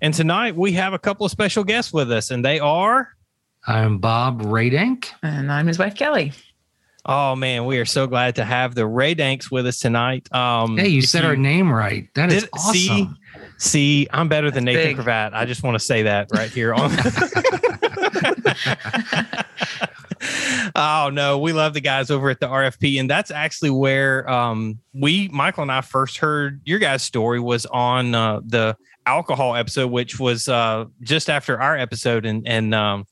[0.00, 3.08] And tonight we have a couple of special guests with us, and they are.
[3.66, 5.06] I'm Bob Radank.
[5.22, 6.32] And I'm his wife, Kelly.
[7.06, 10.32] Oh, man, we are so glad to have the Raydanks with us tonight.
[10.34, 12.08] Um, hey, you said you, our name right.
[12.14, 12.74] That is awesome.
[12.74, 13.08] See,
[13.58, 14.96] see, I'm better than Nathan big.
[14.96, 15.32] Cravat.
[15.32, 16.90] I just want to say that right here on.
[20.74, 24.78] oh no, we love the guys over at the RFP, and that's actually where um,
[24.92, 29.88] we, Michael and I, first heard your guys' story was on uh, the alcohol episode,
[29.88, 33.06] which was uh, just after our episode, and and um,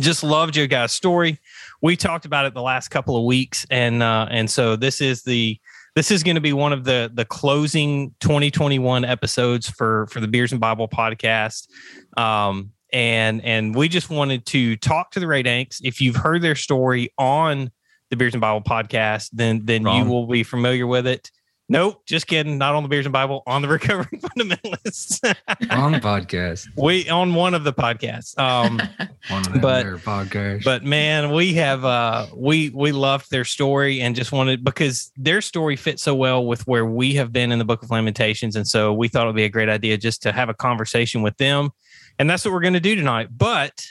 [0.00, 1.38] just loved your guys' story.
[1.80, 5.22] We talked about it the last couple of weeks, and uh, and so this is
[5.22, 5.58] the
[5.94, 10.28] this is going to be one of the the closing 2021 episodes for for the
[10.28, 11.68] Beers and Bible podcast.
[12.16, 15.80] Um, and and we just wanted to talk to the Raydanks.
[15.82, 17.70] If you've heard their story on
[18.10, 19.98] the Beers and Bible podcast, then then Wrong.
[19.98, 21.30] you will be familiar with it.
[21.68, 22.58] Nope, just kidding.
[22.58, 25.24] Not on the Beers and Bible, on the Recovering Fundamentalists.
[25.70, 26.66] on the podcast.
[26.76, 28.38] We on one of the podcasts.
[28.38, 28.78] Um,
[29.28, 30.64] one of but, podcasts.
[30.64, 35.40] But man, we have uh, we we loved their story and just wanted because their
[35.40, 38.66] story fits so well with where we have been in the Book of Lamentations, and
[38.68, 41.38] so we thought it would be a great idea just to have a conversation with
[41.38, 41.70] them
[42.18, 43.28] and that's what we're going to do tonight.
[43.30, 43.86] But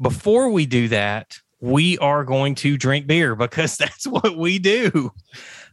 [0.00, 5.12] before we do that, we are going to drink beer because that's what we do.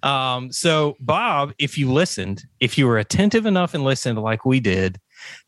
[0.03, 4.59] Um, so, Bob, if you listened, if you were attentive enough and listened like we
[4.59, 4.99] did,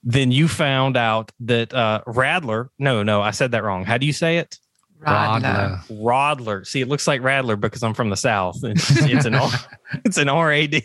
[0.03, 3.83] then you found out that uh, Radler, no, no, I said that wrong.
[3.83, 4.59] How do you say it?
[5.05, 5.85] Rodler.
[5.87, 6.65] Rodler.
[6.65, 8.57] See, it looks like Radler because I'm from the South.
[8.63, 9.35] It's, it's an
[10.05, 10.81] it's an RAD.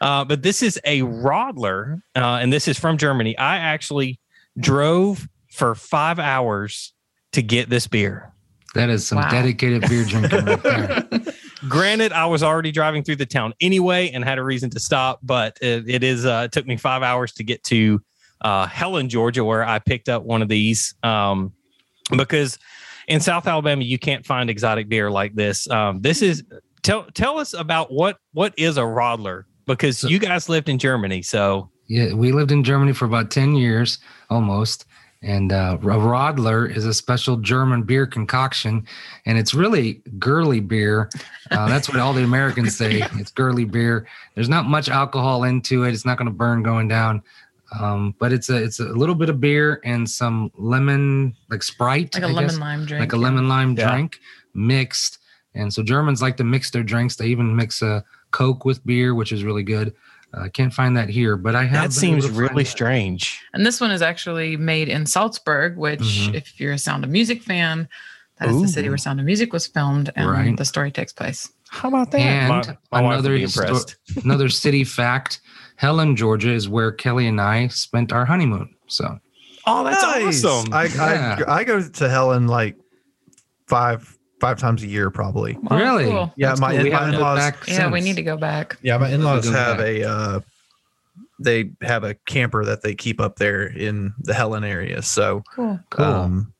[0.00, 3.36] Uh, but this is a Rodler, uh, and this is from Germany.
[3.36, 4.18] I actually
[4.58, 6.92] drove for five hours
[7.32, 8.32] to get this beer.
[8.74, 9.30] That is some wow.
[9.30, 11.08] dedicated beer drinking right there.
[11.68, 15.20] Granted, I was already driving through the town anyway and had a reason to stop,
[15.22, 18.00] but it, it is uh, it took me five hours to get to
[18.42, 21.52] uh, Helen, Georgia, where I picked up one of these um,
[22.16, 22.58] because
[23.08, 25.68] in South Alabama you can't find exotic beer like this.
[25.70, 26.44] Um, this is
[26.82, 30.78] tell tell us about what what is a Rodler because so, you guys lived in
[30.78, 33.98] Germany, so yeah, we lived in Germany for about 10 years
[34.30, 34.86] almost.
[35.22, 38.86] And uh, a Rodler is a special German beer concoction,
[39.24, 41.10] and it's really girly beer.
[41.50, 43.02] Uh, that's what all the Americans say.
[43.14, 44.06] It's girly beer.
[44.34, 45.94] There's not much alcohol into it.
[45.94, 47.22] It's not going to burn going down,
[47.80, 52.14] um, but it's a it's a little bit of beer and some lemon like Sprite,
[52.14, 53.90] like a I lemon guess, lime drink, like a lemon lime yeah.
[53.90, 54.20] drink
[54.54, 55.18] mixed.
[55.54, 57.16] And so Germans like to mix their drinks.
[57.16, 59.94] They even mix a Coke with beer, which is really good.
[60.36, 61.82] I can't find that here, but I have.
[61.82, 63.40] That seems really strange.
[63.54, 66.34] And this one is actually made in Salzburg, which, mm-hmm.
[66.34, 67.88] if you're a Sound of Music fan,
[68.38, 68.62] that is Ooh.
[68.62, 70.56] the city where Sound of Music was filmed, and right.
[70.56, 71.50] the story takes place.
[71.68, 72.20] How about that?
[72.20, 73.78] And my, my another sto-
[74.22, 75.40] another city fact:
[75.76, 78.74] Helen, Georgia, is where Kelly and I spent our honeymoon.
[78.88, 79.18] So,
[79.66, 80.44] oh, that's nice.
[80.44, 80.72] awesome!
[80.72, 81.38] I, yeah.
[81.48, 82.76] I I go to Helen like
[83.66, 85.56] five five times a year probably.
[85.62, 86.04] Wow, really?
[86.04, 86.32] Cool.
[86.36, 86.90] Yeah, That's my, cool.
[86.90, 87.52] my in-laws.
[87.68, 88.78] Yeah, we need to go back.
[88.82, 89.86] Yeah, my in-laws have back.
[89.86, 90.40] a uh,
[91.38, 95.02] they have a camper that they keep up there in the Helen area.
[95.02, 95.80] So cool.
[95.90, 96.04] cool.
[96.04, 96.54] Um,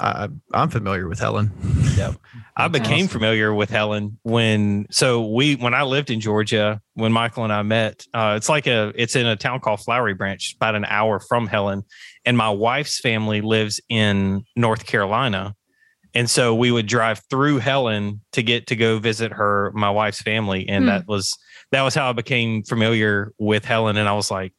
[0.00, 1.52] I, I'm familiar with Helen.
[1.92, 2.14] Yep.
[2.56, 3.08] I became awesome.
[3.08, 7.62] familiar with Helen when so we when I lived in Georgia when Michael and I
[7.62, 8.06] met.
[8.14, 11.46] Uh, it's like a it's in a town called Flowery Branch, about an hour from
[11.46, 11.84] Helen,
[12.24, 15.54] and my wife's family lives in North Carolina.
[16.14, 20.20] And so we would drive through Helen to get to go visit her, my wife's
[20.20, 20.68] family.
[20.68, 20.88] And hmm.
[20.88, 21.36] that was,
[21.70, 23.96] that was how I became familiar with Helen.
[23.96, 24.52] And I was like,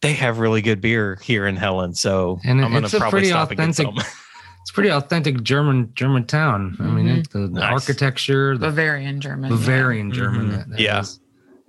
[0.00, 1.94] they have really good beer here in Helen.
[1.94, 4.14] So and I'm going to probably stop authentic, and get some.
[4.62, 6.76] It's pretty authentic German German town.
[6.78, 7.36] I mean, mm-hmm.
[7.36, 7.72] the, the nice.
[7.72, 10.14] architecture, the Bavarian German, Bavarian yeah.
[10.14, 10.40] German.
[10.42, 10.56] Mm-hmm.
[10.56, 11.06] That, that yeah, and,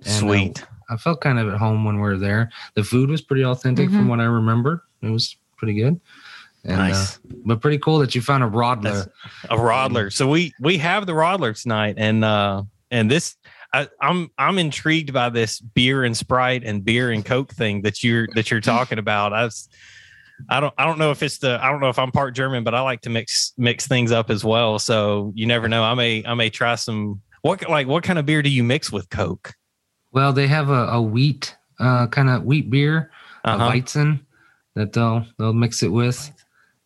[0.06, 0.62] sweet.
[0.62, 2.52] Uh, I felt kind of at home when we were there.
[2.74, 3.98] The food was pretty authentic mm-hmm.
[3.98, 4.84] from what I remember.
[5.02, 6.00] It was pretty good.
[6.64, 7.16] And, nice.
[7.16, 8.82] Uh, but pretty cool that you found a Rodler.
[8.82, 9.08] That's
[9.50, 10.12] a Rodler.
[10.12, 13.36] So we we have the Rodler tonight, and uh and this
[13.74, 18.04] I, I'm I'm intrigued by this beer and Sprite and beer and Coke thing that
[18.04, 19.32] you're that you're talking about.
[19.32, 19.68] I was,
[20.48, 22.62] I don't I don't know if it's the I don't know if I'm part German,
[22.62, 24.78] but I like to mix mix things up as well.
[24.78, 25.82] So you never know.
[25.82, 28.92] I may I may try some what like what kind of beer do you mix
[28.92, 29.54] with Coke?
[30.12, 33.10] Well, they have a, a wheat uh, kind of wheat beer,
[33.44, 33.64] uh-huh.
[33.64, 34.20] a Weizen
[34.76, 36.30] that they'll they'll mix it with.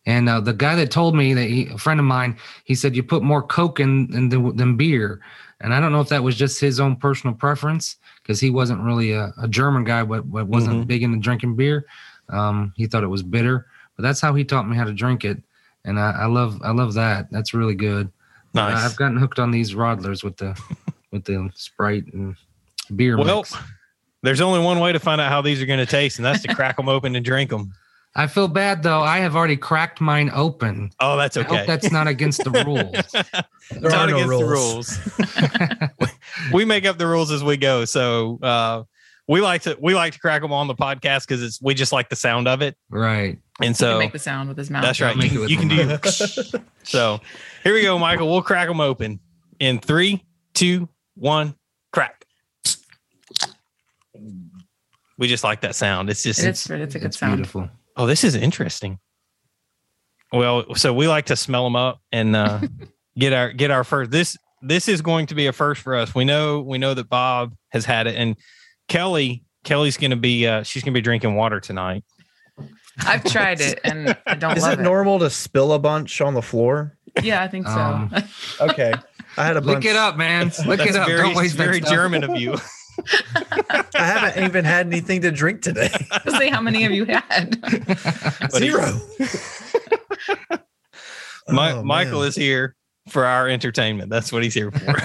[0.05, 2.95] And uh, the guy that told me that he, a friend of mine, he said
[2.95, 5.19] you put more Coke in, in the, than beer.
[5.61, 8.81] And I don't know if that was just his own personal preference because he wasn't
[8.81, 10.87] really a, a, German guy, but, but wasn't mm-hmm.
[10.87, 11.85] big into drinking beer.
[12.29, 15.25] Um, he thought it was bitter, but that's how he taught me how to drink
[15.25, 15.41] it.
[15.85, 17.31] And I, I love I love that.
[17.31, 18.11] That's really good.
[18.53, 18.83] Nice.
[18.83, 20.59] Uh, I've gotten hooked on these Rodlers with the
[21.11, 22.35] with the Sprite and
[22.95, 23.17] beer.
[23.17, 23.55] Well, mix.
[24.21, 26.43] there's only one way to find out how these are going to taste, and that's
[26.43, 27.73] to crack them open and drink them.
[28.15, 29.01] I feel bad though.
[29.01, 30.91] I have already cracked mine open.
[30.99, 31.65] Oh, that's okay.
[31.65, 33.11] that's not against the rules.
[33.71, 34.87] there not against no rules.
[34.97, 36.11] the rules.
[36.53, 37.85] we make up the rules as we go.
[37.85, 38.83] So uh,
[39.27, 41.91] we like to we like to crack them on the podcast because it's we just
[41.91, 42.75] like the sound of it.
[42.89, 43.37] Right.
[43.61, 44.81] And so make the sound with his mouth.
[44.81, 45.15] That's right.
[45.15, 45.77] You, you can do.
[45.79, 46.63] It.
[46.83, 47.19] So
[47.63, 48.27] here we go, Michael.
[48.27, 49.19] We'll crack them open
[49.59, 51.53] in three, two, one,
[51.93, 52.25] crack.
[55.19, 56.09] We just like that sound.
[56.09, 57.35] It's just it's, it's, it's a good it's sound.
[57.35, 57.69] Beautiful.
[57.99, 58.97] Oh, this is interesting.
[60.31, 62.61] Well, so we like to smell them up and uh,
[63.19, 64.09] get our get our first.
[64.09, 66.15] This this is going to be a first for us.
[66.15, 68.37] We know we know that Bob has had it, and
[68.87, 72.05] Kelly Kelly's going to be uh, she's going to be drinking water tonight.
[73.05, 74.57] I've tried it and I don't.
[74.57, 76.97] Is it, it, normal to spill a bunch on the floor?
[77.21, 77.73] Yeah, I think so.
[77.73, 78.13] Um,
[78.61, 78.93] okay,
[79.35, 79.83] I had a bunch.
[79.83, 80.53] Look it up, man.
[80.65, 81.05] Look it up.
[81.05, 82.55] Very, don't waste very German of you.
[83.69, 85.89] I haven't even had anything to drink today.
[86.11, 87.57] Let's see how many of you had.
[88.51, 88.99] Zero.
[91.47, 92.75] My, oh, Michael is here
[93.09, 94.09] for our entertainment.
[94.09, 94.95] That's what he's here for.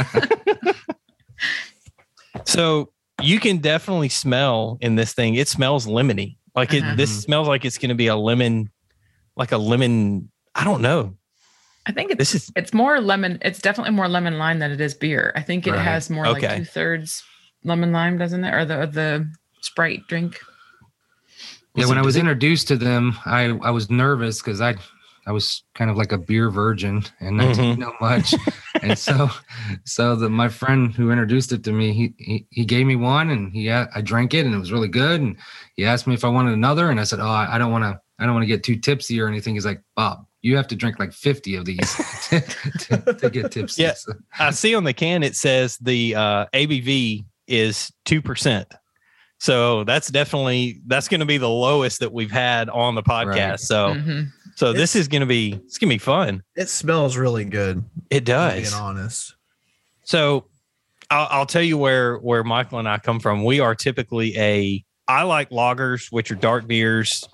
[2.44, 2.92] so
[3.22, 5.34] you can definitely smell in this thing.
[5.34, 6.36] It smells lemony.
[6.54, 6.82] Like it.
[6.82, 6.94] Uh-huh.
[6.96, 8.70] This smells like it's going to be a lemon,
[9.36, 10.30] like a lemon.
[10.54, 11.16] I don't know.
[11.86, 13.38] I think it's this is, it's more lemon.
[13.42, 15.32] It's definitely more lemon lime than it is beer.
[15.34, 15.80] I think it right.
[15.80, 16.48] has more okay.
[16.48, 17.22] like two thirds
[17.64, 18.54] lemon lime, doesn't it?
[18.54, 19.30] Or the the
[19.60, 20.38] Sprite drink.
[21.74, 24.76] Yeah, when I was introduced to them, I I was nervous because I
[25.26, 27.62] I was kind of like a beer virgin and I mm-hmm.
[27.62, 28.34] didn't know much.
[28.82, 29.30] and so
[29.84, 33.30] so the my friend who introduced it to me, he he, he gave me one
[33.30, 35.20] and he I drank it and it was really good.
[35.20, 35.36] And
[35.76, 38.00] he asked me if I wanted another, and I said, Oh, I don't want to
[38.18, 39.54] I don't want to get too tipsy or anything.
[39.54, 41.78] He's like, Bob, you have to drink like 50 of these
[42.28, 43.82] to, to, to, get tipsy.
[43.82, 43.94] Yeah.
[44.38, 48.64] I see on the can it says the uh, ABV is 2%.
[49.38, 53.50] So that's definitely that's going to be the lowest that we've had on the podcast.
[53.50, 53.60] Right.
[53.60, 54.22] So mm-hmm.
[54.54, 56.42] so it's, this is going to be it's going to be fun.
[56.56, 57.84] It smells really good.
[58.08, 58.70] It does.
[58.70, 59.34] Being honest.
[60.04, 60.46] So
[61.10, 63.44] I'll, I'll tell you where where Michael and I come from.
[63.44, 67.28] We are typically a I like lagers, which are dark beers,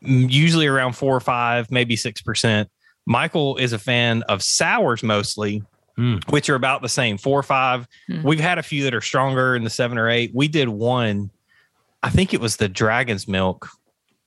[0.00, 2.68] usually around four or five, maybe six percent.
[3.06, 5.62] Michael is a fan of sours mostly,
[5.98, 6.30] mm.
[6.30, 7.88] which are about the same, four or five.
[8.08, 8.22] Mm.
[8.22, 10.30] We've had a few that are stronger in the seven or eight.
[10.34, 11.30] We did one,
[12.02, 13.68] I think it was the Dragon's Milk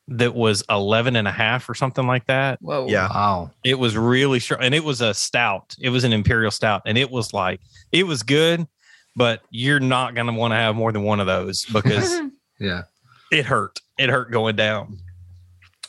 [0.08, 2.62] that was 11 and a half or something like that.
[2.62, 2.88] Whoa.
[2.88, 3.08] Yeah.
[3.08, 3.52] Wow.
[3.64, 4.62] It was really strong.
[4.62, 5.76] And it was a stout.
[5.80, 6.82] It was an imperial stout.
[6.86, 7.62] And it was like,
[7.94, 8.68] it was good,
[9.16, 12.20] but you're not going to want to have more than one of those because
[12.60, 12.84] yeah,
[13.32, 13.80] it hurt.
[13.98, 14.98] It hurt going down.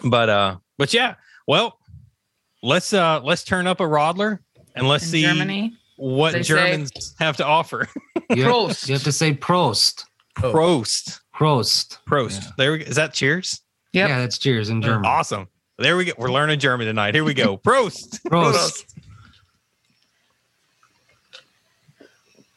[0.05, 1.17] But, uh, but yeah,
[1.49, 1.79] well,
[2.63, 4.39] let's, uh, let's turn up a Rodler
[4.75, 7.89] and let's in see Germany, what Germans say, have to offer.
[8.31, 8.89] you, Prost.
[8.89, 10.05] you have to say Prost.
[10.37, 11.21] Prost.
[11.35, 11.99] Prost.
[12.07, 12.43] Prost.
[12.43, 12.51] Yeah.
[12.57, 12.85] There we go.
[12.85, 13.61] Is that cheers?
[13.93, 14.09] Yep.
[14.09, 15.07] Yeah, that's cheers in German.
[15.07, 15.49] Awesome.
[15.79, 16.13] There we go.
[16.17, 17.15] We're learning German tonight.
[17.15, 17.59] Here we go.
[17.59, 18.21] Prost.
[18.29, 18.85] Prost.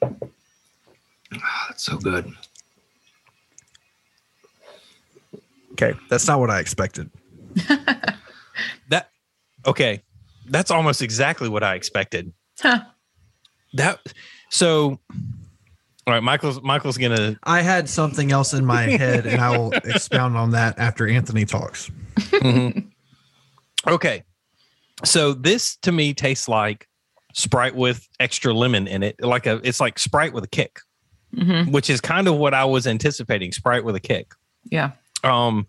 [0.01, 2.31] Oh, that's so good.
[5.73, 7.09] Okay, that's not what I expected.
[8.89, 9.09] that
[9.65, 10.01] okay
[10.47, 12.33] that's almost exactly what I expected.
[12.59, 12.81] Huh.
[13.73, 13.99] That
[14.49, 14.99] so
[16.07, 19.71] all right, Michael's Michael's gonna I had something else in my head and I will
[19.73, 21.89] expound on that after Anthony talks.
[22.15, 22.79] Mm-hmm.
[23.87, 24.23] Okay.
[25.03, 26.87] So this to me tastes like
[27.33, 29.21] Sprite with extra lemon in it.
[29.21, 30.79] Like a it's like Sprite with a kick.
[31.35, 31.71] Mm-hmm.
[31.71, 34.31] Which is kind of what I was anticipating, Sprite with a kick.
[34.69, 34.91] Yeah.
[35.23, 35.67] Um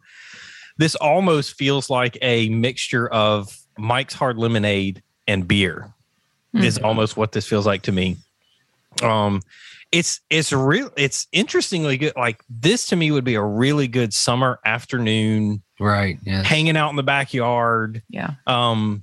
[0.76, 5.92] this almost feels like a mixture of Mike's Hard Lemonade and beer
[6.54, 6.64] mm-hmm.
[6.64, 8.16] is almost what this feels like to me.
[9.02, 9.42] Um,
[9.92, 14.12] it's it's real it's interestingly good like this to me would be a really good
[14.12, 16.45] summer afternoon right yes.
[16.45, 19.02] hanging out in the backyard yeah um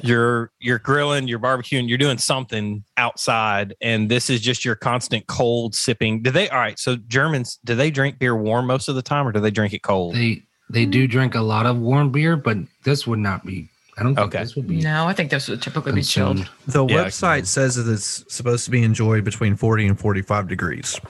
[0.00, 5.26] you're you're grilling you're barbecuing you're doing something outside and this is just your constant
[5.28, 8.96] cold sipping do they all right so germans do they drink beer warm most of
[8.96, 11.78] the time or do they drink it cold they they do drink a lot of
[11.78, 14.38] warm beer but this would not be I don't think okay.
[14.38, 14.80] this would be.
[14.80, 16.36] No, I think this would typically consumed.
[16.36, 16.50] be chilled.
[16.66, 21.00] The yeah, website says that it's supposed to be enjoyed between 40 and 45 degrees.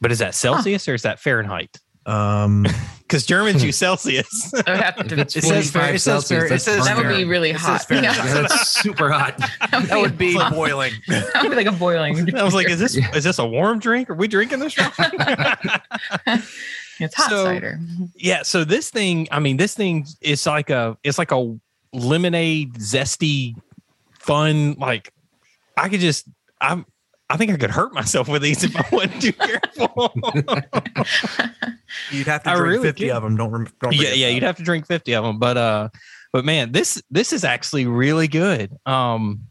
[0.00, 0.92] But is that Celsius huh.
[0.92, 1.78] or is that Fahrenheit?
[2.06, 2.66] Um,
[3.02, 4.52] because Germans use Celsius.
[4.54, 7.84] it, it says, it says, it says that would be really hot.
[7.90, 8.02] Yeah.
[8.02, 9.36] yeah, that's super hot.
[9.70, 10.92] that would be boiling.
[11.08, 12.34] that would be like a boiling.
[12.36, 13.14] I was like, is this yeah.
[13.14, 14.10] is this a warm drink?
[14.10, 14.74] Are we drinking this?
[17.00, 17.80] it's hot so, cider.
[18.14, 18.42] Yeah.
[18.42, 21.58] So this thing, I mean, this thing is like a, it's like a
[21.92, 23.54] lemonade, zesty,
[24.18, 24.74] fun.
[24.74, 25.12] Like
[25.76, 26.28] I could just,
[26.60, 26.86] I'm,
[27.28, 30.12] I think I could hurt myself with these if I wasn't too careful.
[32.10, 33.36] you'd have to drink really 50 of them.
[33.36, 34.34] Don't, don't yeah, yeah, that.
[34.34, 35.38] you'd have to drink 50 of them.
[35.38, 35.88] But, uh,
[36.32, 38.76] but man, this, this is actually really good.
[38.84, 39.42] Um,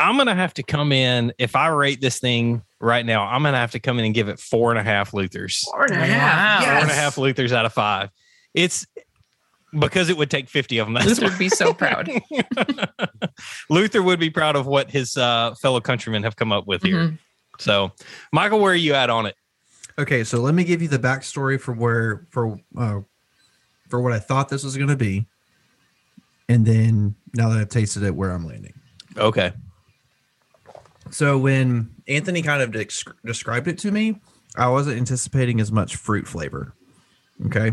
[0.00, 3.42] I'm going to have to come in if I rate this thing right now, I'm
[3.42, 5.64] going to have to come in and give it four and a half Luthers.
[5.70, 6.62] Four and a half.
[6.62, 6.70] Yes.
[6.70, 8.10] Four and a half Luthers out of five.
[8.54, 8.86] It's,
[9.72, 10.94] because it would take 50 of them.
[10.94, 12.10] That's Luther would be so proud.
[13.70, 16.96] Luther would be proud of what his uh, fellow countrymen have come up with here.
[16.96, 17.16] Mm-hmm.
[17.58, 17.92] So,
[18.32, 19.34] Michael, where are you at on it?
[19.98, 23.00] Okay, so let me give you the backstory for where for uh,
[23.88, 25.26] for what I thought this was going to be,
[26.48, 28.74] and then now that I've tasted it, where I'm landing.
[29.16, 29.52] Okay.
[31.10, 32.86] So when Anthony kind of de-
[33.24, 34.20] described it to me,
[34.56, 36.74] I wasn't anticipating as much fruit flavor.
[37.46, 37.72] Okay.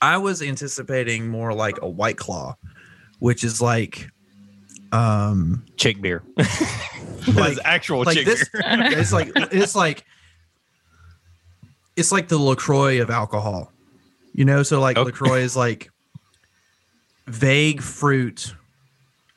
[0.00, 2.56] I was anticipating more like a white claw,
[3.18, 4.10] which is like
[4.92, 6.22] um chick beer.
[7.34, 8.62] like actual like chick this, beer.
[8.64, 10.04] it's like it's like
[11.96, 13.72] it's like the LaCroix of alcohol.
[14.32, 15.06] You know, so like okay.
[15.06, 15.90] LaCroix is like
[17.26, 18.54] vague fruit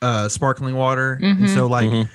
[0.01, 1.19] uh sparkling water.
[1.21, 1.43] Mm-hmm.
[1.43, 2.11] And so like mm-hmm.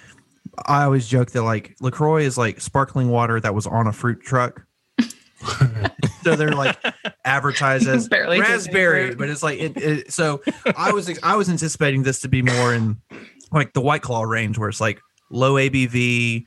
[0.64, 4.20] I always joke that like LaCroix is like sparkling water that was on a fruit
[4.22, 4.65] truck.
[6.22, 6.78] so they're like
[7.24, 10.42] advertised as raspberry, but it's like it, it, So
[10.76, 13.00] I was I was anticipating this to be more in
[13.52, 15.00] like the White Claw range, where it's like
[15.30, 16.44] low ABV,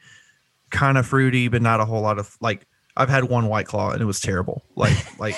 [0.69, 2.65] kind of fruity, but not a whole lot of like.
[2.97, 5.35] I've had one White Claw and it was terrible, like like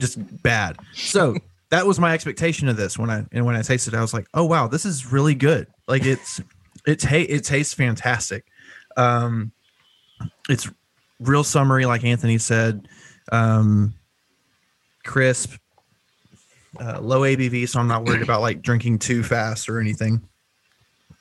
[0.00, 0.78] just bad.
[0.94, 1.36] So
[1.70, 4.14] that was my expectation of this when I and when I tasted it, I was
[4.14, 5.68] like, oh wow, this is really good.
[5.86, 6.40] Like it's
[6.86, 8.46] it's hey it tastes fantastic.
[8.96, 9.52] Um,
[10.48, 10.70] it's
[11.20, 12.88] real summary, like Anthony said.
[13.32, 13.94] Um,
[15.04, 15.54] crisp,
[16.80, 20.22] uh, low ABV, so I'm not worried about like drinking too fast or anything.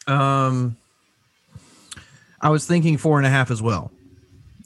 [0.08, 0.78] Um,
[2.42, 3.92] I was thinking four and a half as well.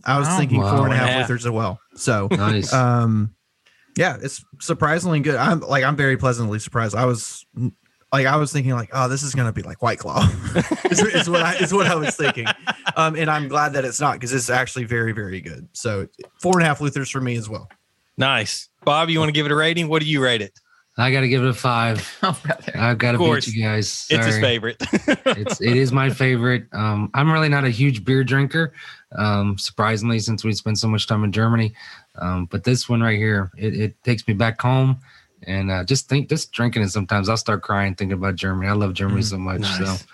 [0.06, 0.78] I was thinking wow.
[0.78, 1.80] four and a half Luthers as well.
[1.96, 2.72] So nice.
[2.74, 3.36] Um,
[3.98, 5.36] yeah, it's surprisingly good.
[5.36, 6.96] I'm like I'm very pleasantly surprised.
[6.96, 7.46] I was
[8.12, 10.28] like I was thinking like, oh, this is gonna be like White Claw.
[10.90, 12.48] is, is, what I is what I was thinking.
[12.96, 15.68] Um, and I'm glad that it's not because it's actually very very good.
[15.74, 16.08] So
[16.40, 17.70] four and a half Luthers for me as well.
[18.18, 19.10] Nice, Bob.
[19.10, 19.90] You want to give it a rating?
[19.90, 20.60] What do you rate it?
[21.00, 22.18] I got to give it a five.
[22.24, 22.42] Oh,
[22.76, 23.90] I've got to beat you guys.
[23.90, 24.20] Sorry.
[24.20, 24.78] It's his favorite.
[25.38, 26.66] it's it is my favorite.
[26.74, 28.74] Um, I'm really not a huge beer drinker,
[29.16, 31.74] um, surprisingly, since we spent so much time in Germany.
[32.16, 35.00] Um, but this one right here, it, it takes me back home
[35.44, 38.74] and uh, just think just drinking it sometimes i'll start crying thinking about germany i
[38.74, 40.02] love germany mm, so much nice.
[40.02, 40.06] so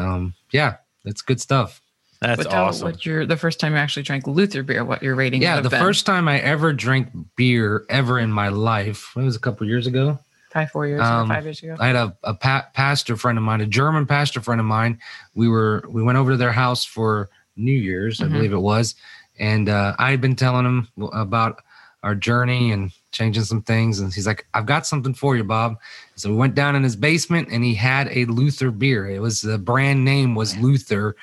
[0.00, 1.80] um, yeah it's good stuff
[2.20, 2.86] that's what, awesome.
[2.86, 4.84] What your the first time you actually drank Luther beer?
[4.84, 5.42] What your rating?
[5.42, 5.80] Yeah, the been.
[5.80, 9.12] first time I ever drank beer ever in my life.
[9.16, 10.18] It was a couple years ago.
[10.50, 11.76] Five, four years, um, five years ago.
[11.80, 15.00] I had a, a pa- pastor friend of mine, a German pastor friend of mine.
[15.34, 18.32] We were we went over to their house for New Year's, mm-hmm.
[18.32, 18.94] I believe it was,
[19.38, 21.62] and uh, I had been telling him about
[22.02, 24.00] our journey and changing some things.
[24.00, 25.78] And he's like, I've got something for you, Bob.
[26.16, 29.08] So we went down in his basement and he had a Luther beer.
[29.08, 31.16] It was the brand name was Luther.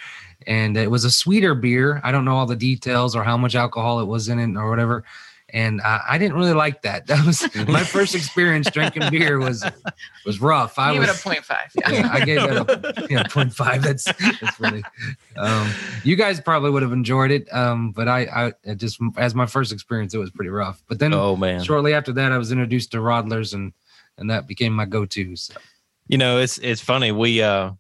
[0.48, 2.02] And it was a sweeter beer.
[2.04, 4.70] I don't know all the details or how much alcohol it was in it or
[4.70, 5.04] whatever
[5.54, 7.08] and I, I, didn't really like that.
[7.12, 9.64] That was my first experience drinking beer was
[10.26, 10.80] was rough.
[10.80, 11.72] I gave was, it a point five.
[11.76, 11.90] Yeah.
[11.92, 12.10] yeah.
[12.12, 13.84] I gave it a yeah, point five.
[13.84, 14.84] That's that's really.
[15.36, 15.72] Um,
[16.04, 19.72] you guys probably would have enjoyed it, um, but I, I just as my first
[19.72, 20.82] experience, it was pretty rough.
[20.88, 23.74] But then, oh man, shortly after that, I was introduced to Rodlers, and
[24.18, 25.36] and that became my go-to.
[25.36, 25.56] So.
[26.08, 27.12] You know, it's it's funny.
[27.12, 27.72] We uh,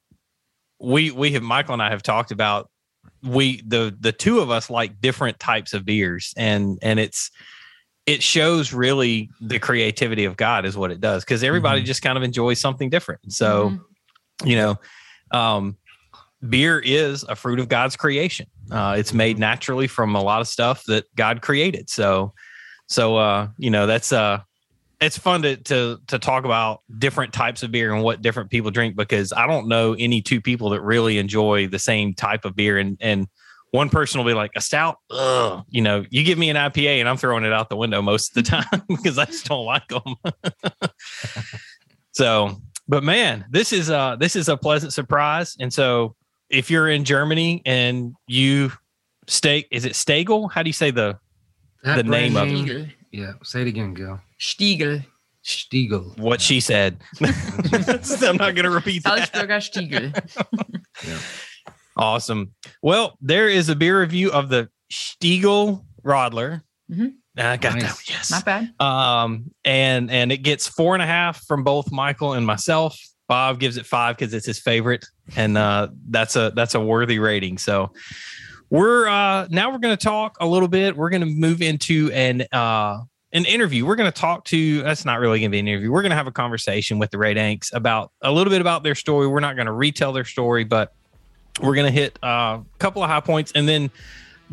[0.79, 2.69] we we have Michael and I have talked about
[3.23, 7.31] we the the two of us like different types of beers, and and it's
[8.05, 11.87] it shows really the creativity of God is what it does because everybody mm-hmm.
[11.87, 13.31] just kind of enjoys something different.
[13.31, 14.47] So, mm-hmm.
[14.47, 14.79] you know,
[15.31, 15.77] um,
[16.49, 18.47] beer is a fruit of God's creation.
[18.71, 21.89] Uh, it's made naturally from a lot of stuff that God created.
[21.89, 22.33] So,
[22.87, 24.39] so uh, you know that's uh,
[24.99, 28.71] it's fun to to to talk about different types of beer and what different people
[28.71, 32.55] drink because I don't know any two people that really enjoy the same type of
[32.55, 33.27] beer and and
[33.71, 34.97] one person will be like a stout?
[35.09, 35.63] Ugh.
[35.69, 38.35] you know you give me an ipa and i'm throwing it out the window most
[38.35, 40.15] of the time because i just don't like them
[42.11, 45.55] so but man this is uh this is a pleasant surprise.
[45.59, 46.15] And so
[46.49, 48.71] if you're in germany and you
[49.27, 50.51] stay is it Stagel?
[50.51, 51.17] how do you say the
[51.83, 52.89] that the name of it?
[53.11, 54.19] Yeah say it again Gil.
[54.39, 55.05] Stiegl
[55.43, 56.43] stiegl what yeah.
[56.43, 56.97] she said.
[57.21, 59.31] I'm not going to repeat that.
[59.33, 60.13] Stiegl
[61.07, 61.17] yeah.
[61.97, 62.53] Awesome.
[62.81, 66.61] Well, there is a beer review of the Stiegl Rodler.
[66.91, 67.07] Mm-hmm.
[67.37, 67.83] I got nice.
[67.83, 68.09] that.
[68.09, 68.73] Yes, not bad.
[68.79, 72.99] Um, and and it gets four and a half from both Michael and myself.
[73.27, 75.05] Bob gives it five because it's his favorite,
[75.37, 77.57] and uh, that's a that's a worthy rating.
[77.57, 77.93] So
[78.69, 80.97] we're uh, now we're going to talk a little bit.
[80.97, 82.99] We're going to move into an uh,
[83.31, 83.85] an interview.
[83.85, 84.81] We're going to talk to.
[84.81, 85.91] That's not really going to be an interview.
[85.91, 88.83] We're going to have a conversation with the Red Anks about a little bit about
[88.83, 89.27] their story.
[89.27, 90.93] We're not going to retell their story, but
[91.59, 93.89] we're going to hit uh, a couple of high points and then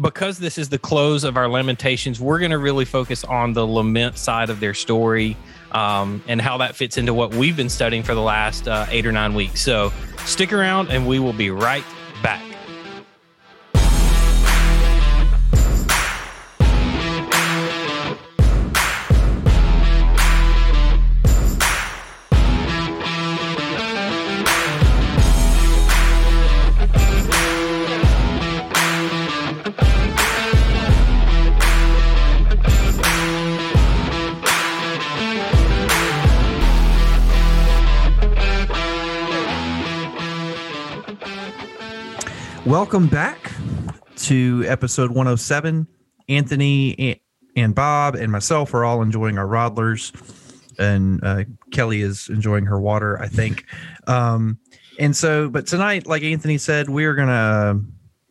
[0.00, 3.66] because this is the close of our lamentations we're going to really focus on the
[3.66, 5.36] lament side of their story
[5.72, 9.06] um, and how that fits into what we've been studying for the last uh, eight
[9.06, 9.60] or nine weeks.
[9.60, 9.92] So
[10.24, 11.84] stick around and we will be right
[12.22, 12.47] back
[42.68, 43.50] Welcome back
[44.16, 45.86] to episode 107.
[46.28, 47.18] Anthony
[47.56, 50.12] and Bob and myself are all enjoying our Rodlers,
[50.78, 53.64] and uh, Kelly is enjoying her water, I think.
[54.06, 54.58] Um,
[54.98, 57.80] and so, but tonight, like Anthony said, we're going to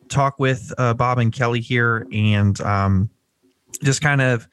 [0.08, 3.10] talk with uh, Bob and Kelly here and um,
[3.82, 4.48] just kind of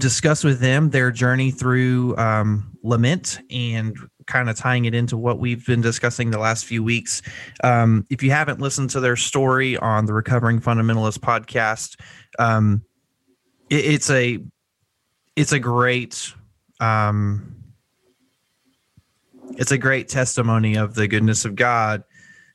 [0.00, 5.38] discuss with them their journey through um, lament and kind of tying it into what
[5.38, 7.22] we've been discussing the last few weeks.
[7.62, 12.00] Um, if you haven't listened to their story on the Recovering Fundamentalist podcast,
[12.38, 12.82] um,
[13.70, 14.38] it, it's a
[15.36, 16.32] it's a great
[16.80, 17.54] um,
[19.56, 22.04] it's a great testimony of the goodness of God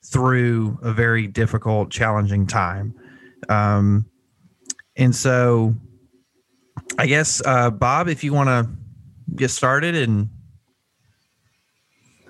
[0.05, 2.93] through a very difficult, challenging time.
[3.47, 4.05] Um,
[4.95, 5.75] and so,
[6.97, 8.69] I guess uh, Bob, if you want to
[9.35, 10.29] get started and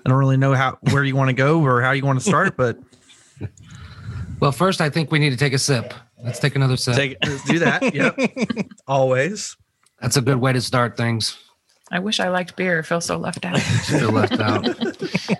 [0.04, 2.24] I don't really know how where you want to go or how you want to
[2.24, 2.78] start, but
[4.40, 5.92] well, first I think we need to take a sip.
[6.22, 6.96] Let's take another sip.
[6.96, 7.94] Take, let's do that.
[7.94, 8.68] Yep.
[8.86, 9.56] Always.
[10.00, 11.38] That's a good way to start things.
[11.92, 12.78] I wish I liked beer.
[12.78, 13.60] I feel so left out.
[13.60, 14.66] feel left out.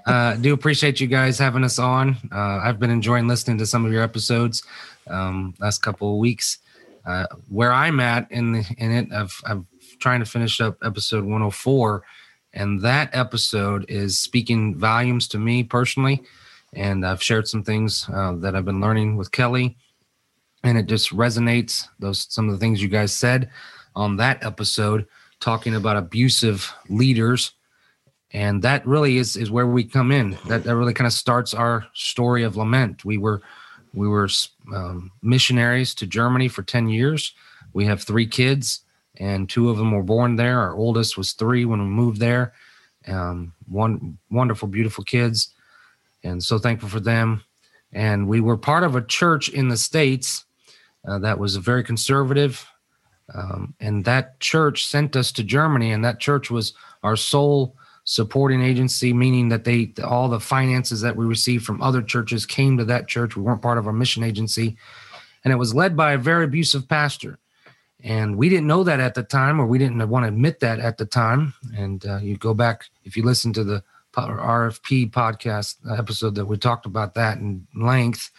[0.07, 2.17] Uh, do appreciate you guys having us on.
[2.33, 4.65] Uh, I've been enjoying listening to some of your episodes
[5.07, 6.59] um, last couple of weeks.
[7.07, 9.67] Uh, where I'm at in the, in it, I've, I'm
[10.01, 12.03] trying to finish up episode 104
[12.53, 16.23] and that episode is speaking volumes to me personally.
[16.73, 19.77] And I've shared some things uh, that I've been learning with Kelly,
[20.63, 21.89] and it just resonates.
[21.99, 23.51] Those some of the things you guys said
[23.97, 25.07] on that episode,
[25.41, 27.53] talking about abusive leaders,
[28.33, 30.39] and that really is is where we come in.
[30.47, 33.05] That that really kind of starts our story of lament.
[33.05, 33.43] We were
[33.93, 34.29] we were
[34.73, 37.35] um, missionaries to Germany for ten years.
[37.73, 38.85] We have three kids
[39.21, 40.59] and two of them were born there.
[40.59, 42.55] Our oldest was three when we moved there.
[43.07, 45.55] Um, one wonderful, beautiful kids,
[46.25, 47.45] and so thankful for them.
[47.93, 50.45] And we were part of a church in the states
[51.07, 52.67] uh, that was very conservative,
[53.35, 58.63] um, and that church sent us to Germany, and that church was our sole supporting
[58.63, 62.85] agency, meaning that they all the finances that we received from other churches came to
[62.85, 63.37] that church.
[63.37, 64.77] We weren't part of our mission agency,
[65.45, 67.39] and it was led by a very abusive pastor.
[68.03, 70.81] And we didn't know that at the time, or we didn't want to admit that
[70.81, 71.55] at the time.
[71.77, 73.83] And uh, you go back, if you listen to the
[74.15, 78.31] RFP podcast episode that we talked about that in length.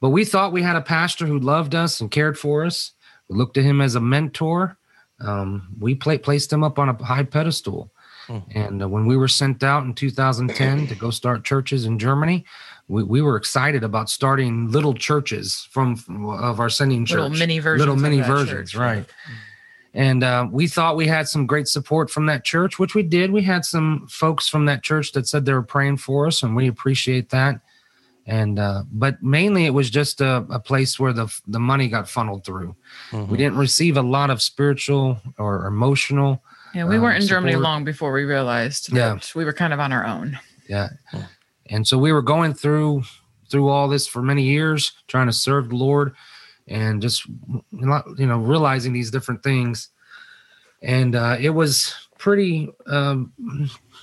[0.00, 2.92] But we thought we had a pastor who loved us and cared for us.
[3.28, 4.76] We looked at him as a mentor.
[5.20, 7.90] Um, we play, placed him up on a high pedestal.
[8.26, 8.38] Hmm.
[8.52, 12.44] And uh, when we were sent out in 2010 to go start churches in Germany,
[12.88, 17.38] we, we were excited about starting little churches from, from of our sending church, little
[17.38, 18.80] mini versions, little mini versions, church.
[18.80, 19.06] right?
[19.94, 23.30] and uh, we thought we had some great support from that church, which we did.
[23.30, 26.56] We had some folks from that church that said they were praying for us, and
[26.56, 27.60] we appreciate that.
[28.26, 32.10] And uh, but mainly it was just a, a, place where the the money got
[32.10, 32.76] funneled through.
[33.10, 33.30] Mm-hmm.
[33.30, 36.42] We didn't receive a lot of spiritual or emotional.
[36.74, 39.18] Yeah, we weren't um, in Germany long before we realized yeah.
[39.34, 40.38] we were kind of on our own.
[40.68, 40.90] Yeah,
[41.68, 43.02] and so we were going through
[43.50, 46.14] through all this for many years, trying to serve the Lord
[46.66, 49.88] and just you know realizing these different things.
[50.82, 53.32] And uh, it was pretty um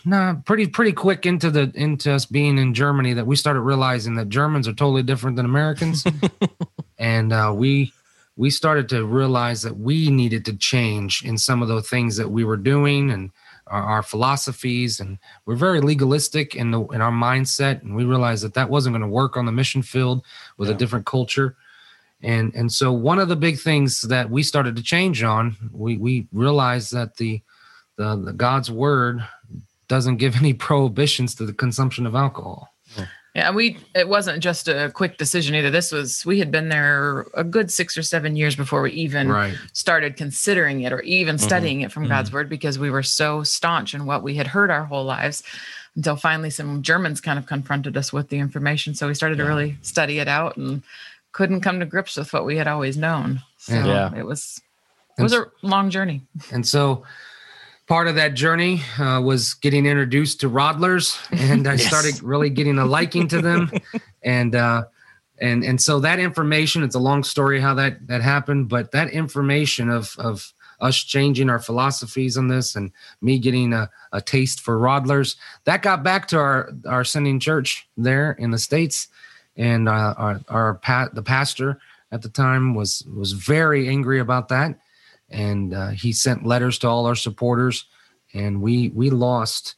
[0.05, 4.15] nah, pretty pretty quick into the into us being in germany that we started realizing
[4.15, 6.05] that germans are totally different than americans.
[6.97, 7.91] And uh, we
[8.37, 12.31] we started to realize that we needed to change in some of the things that
[12.31, 13.31] we were doing and
[13.67, 18.43] our, our philosophies and we're very legalistic in the in our mindset and we realized
[18.43, 20.23] that that wasn't going to work on the mission field
[20.57, 20.75] with yeah.
[20.75, 21.55] a different culture
[22.21, 25.97] and and so one of the big things that we started to change on we
[25.97, 27.41] we realized that the
[27.97, 29.25] the, the god's word
[29.87, 32.74] doesn't give any prohibitions to the consumption of alcohol
[33.35, 37.27] yeah we it wasn't just a quick decision either this was we had been there
[37.33, 39.55] a good six or seven years before we even right.
[39.73, 41.45] started considering it or even mm-hmm.
[41.45, 42.13] studying it from mm-hmm.
[42.13, 45.43] god's word because we were so staunch in what we had heard our whole lives
[45.95, 49.43] until finally some germans kind of confronted us with the information so we started yeah.
[49.43, 50.81] to really study it out and
[51.35, 53.41] couldn't come to grips with what we had always known.
[53.57, 54.15] So yeah.
[54.15, 54.61] it was
[55.19, 56.21] it was a long journey.
[56.49, 57.03] And so
[57.87, 61.87] part of that journey uh, was getting introduced to Rodlers, and I yes.
[61.87, 63.71] started really getting a liking to them,
[64.23, 64.85] and uh,
[65.39, 66.83] and and so that information.
[66.83, 71.49] It's a long story how that that happened, but that information of of us changing
[71.49, 76.27] our philosophies on this and me getting a, a taste for Rodlers that got back
[76.27, 79.07] to our our sending church there in the states
[79.55, 81.79] and uh, our, our pat the pastor
[82.11, 84.79] at the time was was very angry about that,
[85.29, 87.85] and uh, he sent letters to all our supporters,
[88.33, 89.75] and we we lost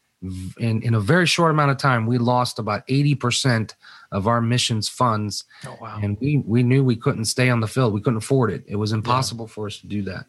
[0.59, 3.75] in in a very short amount of time we lost about eighty percent
[4.11, 5.99] of our missions funds, oh, wow.
[6.01, 8.63] and we we knew we couldn't stay on the field, we couldn't afford it.
[8.67, 9.53] It was impossible yeah.
[9.53, 10.25] for us to do that.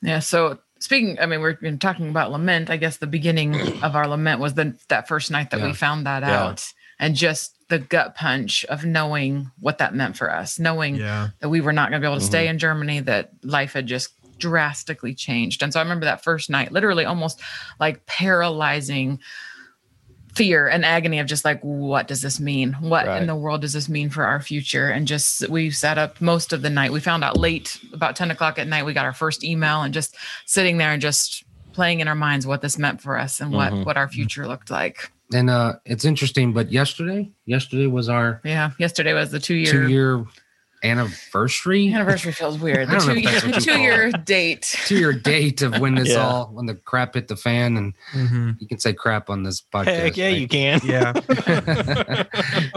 [0.00, 3.54] Yeah, so speaking i mean we're been talking about lament i guess the beginning
[3.84, 5.66] of our lament was the that first night that yeah.
[5.66, 6.42] we found that yeah.
[6.42, 11.30] out and just the gut punch of knowing what that meant for us, knowing yeah.
[11.40, 12.30] that we were not going to be able to mm-hmm.
[12.30, 14.10] stay in Germany, that life had just
[14.42, 15.62] drastically changed.
[15.62, 17.40] And so I remember that first night, literally almost
[17.78, 19.20] like paralyzing
[20.34, 22.72] fear and agony of just like, what does this mean?
[22.80, 23.20] What right.
[23.20, 24.90] in the world does this mean for our future?
[24.90, 26.90] And just we sat up most of the night.
[26.90, 29.94] We found out late, about 10 o'clock at night, we got our first email and
[29.94, 33.52] just sitting there and just playing in our minds what this meant for us and
[33.52, 33.84] what mm-hmm.
[33.84, 38.72] what our future looked like and uh it's interesting but yesterday yesterday was our yeah
[38.78, 40.24] yesterday was the two year two year
[40.82, 41.92] anniversary.
[41.92, 42.88] Anniversary feels weird.
[42.88, 44.62] The two, year, two year date.
[44.86, 46.26] Two year date of when this yeah.
[46.26, 48.50] all when the crap hit the fan, and mm-hmm.
[48.58, 49.98] you can say crap on this podcast.
[49.98, 50.36] Heck yeah, right?
[50.36, 50.80] you can.
[50.92, 51.12] Yeah.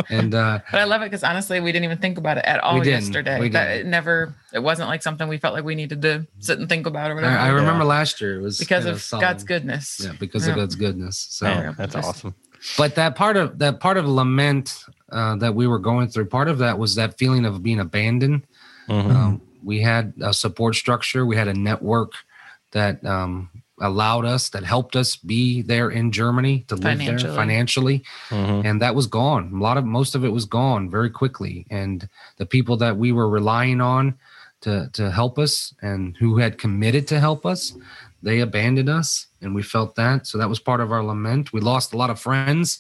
[0.09, 2.59] and uh but I love it because honestly, we didn't even think about it at
[2.61, 3.39] all we yesterday.
[3.39, 4.35] We that it never.
[4.53, 7.15] It wasn't like something we felt like we needed to sit and think about or
[7.15, 7.35] whatever.
[7.35, 7.89] I, I remember yeah.
[7.89, 9.21] last year it was because of solemn.
[9.21, 10.01] God's goodness.
[10.03, 10.53] Yeah, because yeah.
[10.53, 11.27] of God's goodness.
[11.29, 12.35] So that's awesome.
[12.77, 16.25] But that part of that part of lament uh, that we were going through.
[16.25, 18.45] Part of that was that feeling of being abandoned.
[18.87, 19.11] Mm-hmm.
[19.11, 21.25] Um, we had a support structure.
[21.25, 22.13] We had a network
[22.71, 28.03] that um, allowed us, that helped us be there in Germany to live there financially,
[28.29, 28.65] mm-hmm.
[28.65, 29.51] and that was gone.
[29.53, 33.11] A lot of most of it was gone very quickly, and the people that we
[33.11, 34.15] were relying on
[34.61, 37.75] to to help us and who had committed to help us,
[38.23, 40.27] they abandoned us, and we felt that.
[40.27, 41.53] So that was part of our lament.
[41.53, 42.79] We lost a lot of friends.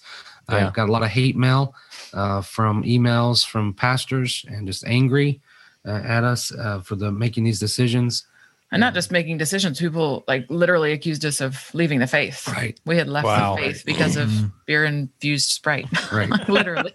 [0.49, 0.67] Yeah.
[0.67, 1.73] I've got a lot of hate mail
[2.15, 5.41] uh, from emails from pastors and just angry
[5.85, 8.25] uh, at us uh, for the making these decisions.
[8.71, 12.47] And not just making decisions, people like literally accused us of leaving the faith.
[12.47, 12.79] Right.
[12.85, 13.55] We had left wow.
[13.55, 14.47] the faith because of mm-hmm.
[14.65, 15.85] beer infused Sprite.
[16.11, 16.29] Right.
[16.49, 16.93] literally.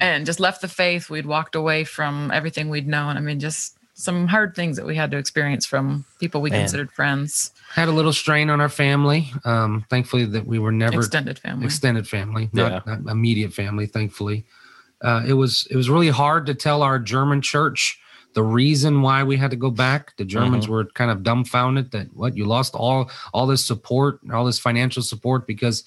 [0.00, 1.10] and just left the faith.
[1.10, 3.16] We'd walked away from everything we'd known.
[3.16, 6.60] I mean, just some hard things that we had to experience from people we Man.
[6.60, 7.52] considered friends.
[7.72, 9.30] Had a little strain on our family.
[9.44, 11.66] Um, thankfully, that we were never extended family.
[11.66, 12.94] Extended family, not, yeah.
[12.94, 13.86] not immediate family.
[13.86, 14.44] Thankfully,
[15.02, 17.98] uh, it was it was really hard to tell our German church
[18.34, 20.16] the reason why we had to go back.
[20.16, 20.72] The Germans mm-hmm.
[20.72, 25.02] were kind of dumbfounded that what you lost all all this support, all this financial
[25.02, 25.84] support because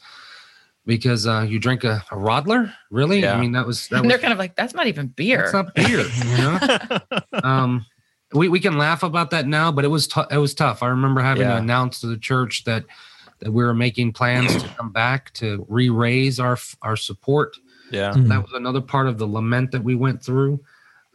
[0.85, 2.71] because uh, you drink a, a Rodler?
[2.91, 3.21] Really?
[3.21, 3.35] Yeah.
[3.35, 3.87] I mean, that was.
[3.87, 5.43] That and was, they're kind of like, that's not even beer.
[5.43, 6.01] It's not beer.
[6.01, 6.59] you know.
[7.43, 7.85] um,
[8.35, 10.83] we, we can laugh about that now, but it was t- it was tough.
[10.83, 11.53] I remember having yeah.
[11.53, 12.85] to announce to the church that
[13.39, 17.57] that we were making plans to come back to re-raise our our support.
[17.91, 18.27] Yeah, mm-hmm.
[18.27, 20.59] that was another part of the lament that we went through.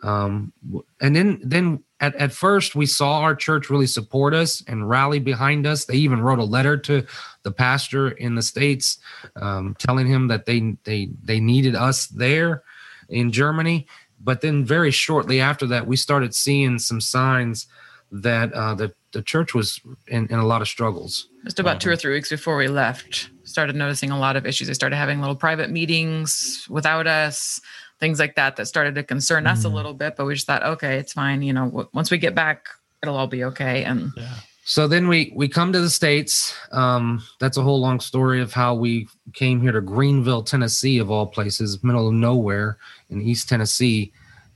[0.03, 0.53] Um,
[1.01, 5.19] and then then at, at first we saw our church really support us and rally
[5.19, 5.85] behind us.
[5.85, 7.05] They even wrote a letter to
[7.43, 8.99] the pastor in the states,
[9.37, 12.63] um, telling him that they they they needed us there
[13.09, 13.87] in Germany.
[14.23, 17.67] But then very shortly after that, we started seeing some signs
[18.13, 21.29] that uh, the the church was in, in a lot of struggles.
[21.45, 21.79] Just about mm-hmm.
[21.79, 24.69] two or three weeks before we left, started noticing a lot of issues.
[24.69, 27.61] They started having little private meetings without us,
[27.99, 29.53] things like that, that started to concern mm-hmm.
[29.53, 29.77] us a mm-hmm.
[29.77, 30.17] little bit.
[30.17, 31.43] But we just thought, okay, it's fine.
[31.43, 32.67] You know, w- once we get back,
[33.03, 33.85] it'll all be okay.
[33.85, 34.35] And yeah.
[34.65, 36.55] So then we we come to the states.
[36.71, 41.11] Um, that's a whole long story of how we came here to Greeneville, Tennessee, of
[41.11, 42.79] all places, middle of nowhere
[43.11, 44.13] in East Tennessee.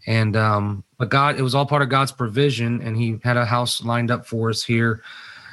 [0.07, 3.45] And um, but God, it was all part of God's provision, and He had a
[3.45, 5.03] house lined up for us here.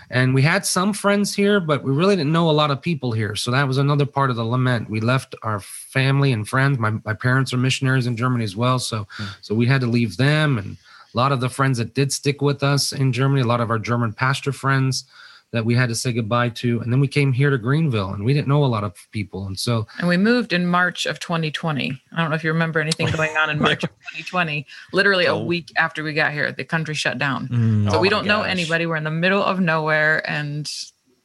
[0.09, 3.13] And we had some friends here, but we really didn't know a lot of people
[3.13, 3.33] here.
[3.33, 4.89] So that was another part of the lament.
[4.89, 6.77] We left our family and friends.
[6.77, 8.77] My, my parents are missionaries in Germany as well.
[8.77, 9.29] So, mm.
[9.39, 10.57] so we had to leave them.
[10.57, 10.75] And
[11.13, 13.69] a lot of the friends that did stick with us in Germany, a lot of
[13.69, 15.05] our German pastor friends,
[15.51, 16.79] that we had to say goodbye to.
[16.79, 19.45] And then we came here to Greeneville and we didn't know a lot of people.
[19.47, 22.01] And so And we moved in March of 2020.
[22.13, 24.65] I don't know if you remember anything going on in March of 2020.
[24.93, 25.37] Literally oh.
[25.37, 27.47] a week after we got here, the country shut down.
[27.49, 27.91] Mm.
[27.91, 28.85] So oh we don't know anybody.
[28.85, 30.71] We're in the middle of nowhere and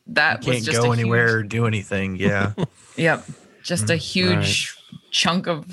[0.09, 2.17] that you can't go anywhere huge, or do anything.
[2.17, 2.53] Yeah.
[2.97, 3.25] yep.
[3.63, 3.95] Just mm.
[3.95, 5.01] a huge right.
[5.11, 5.67] chunk of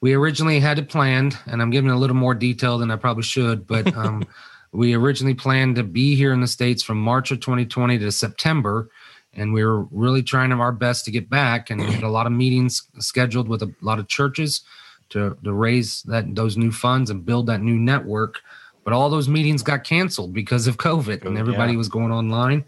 [0.00, 3.24] we originally had it planned, and I'm giving a little more detail than I probably
[3.24, 4.24] should, but um,
[4.72, 8.90] we originally planned to be here in the States from March of 2020 to September.
[9.34, 11.70] And we were really trying our best to get back.
[11.70, 14.62] And we had a lot of meetings scheduled with a lot of churches
[15.10, 18.40] to, to raise that those new funds and build that new network.
[18.84, 21.78] But all those meetings got canceled because of COVID and everybody yeah.
[21.78, 22.64] was going online.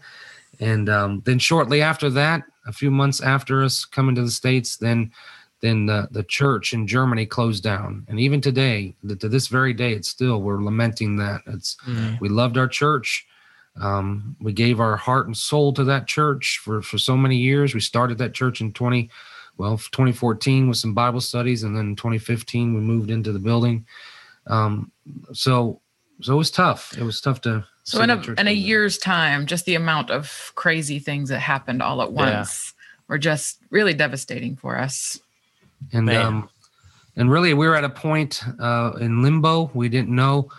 [0.59, 4.77] And um, then shortly after that, a few months after us coming to the States,
[4.77, 5.11] then
[5.61, 8.05] then the, the church in Germany closed down.
[8.09, 11.41] And even today, to this very day, it's still, we're lamenting that.
[11.47, 12.15] It's, mm-hmm.
[12.19, 13.25] we loved our church.
[13.79, 17.73] Um, we gave our heart and soul to that church for, for so many years.
[17.73, 19.09] We started that church in 20,
[19.57, 21.61] well, 2014 with some Bible studies.
[21.63, 23.85] And then 2015, we moved into the building.
[24.47, 24.91] Um,
[25.31, 25.79] so,
[26.21, 26.97] so it was tough.
[26.97, 27.65] It was tough to.
[27.83, 31.81] So in a, in a year's time, just the amount of crazy things that happened
[31.81, 33.03] all at once yeah.
[33.07, 35.19] were just really devastating for us
[35.93, 36.25] and Man.
[36.25, 36.49] um,
[37.15, 39.71] and really we were at a point uh, in limbo.
[39.73, 40.49] We didn't know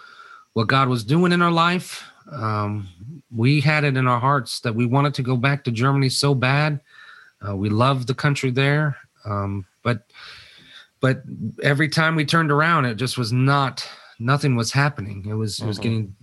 [0.53, 2.05] what God was doing in our life.
[2.31, 2.89] Um,
[3.35, 6.35] we had it in our hearts that we wanted to go back to Germany so
[6.35, 6.81] bad.
[7.47, 10.07] Uh, we loved the country there, um, but
[11.01, 11.23] but
[11.63, 13.89] every time we turned around, it just was not.
[14.21, 15.27] Nothing was happening.
[15.29, 15.65] It was mm-hmm.
[15.65, 15.83] it was mm-hmm.
[15.83, 16.17] getting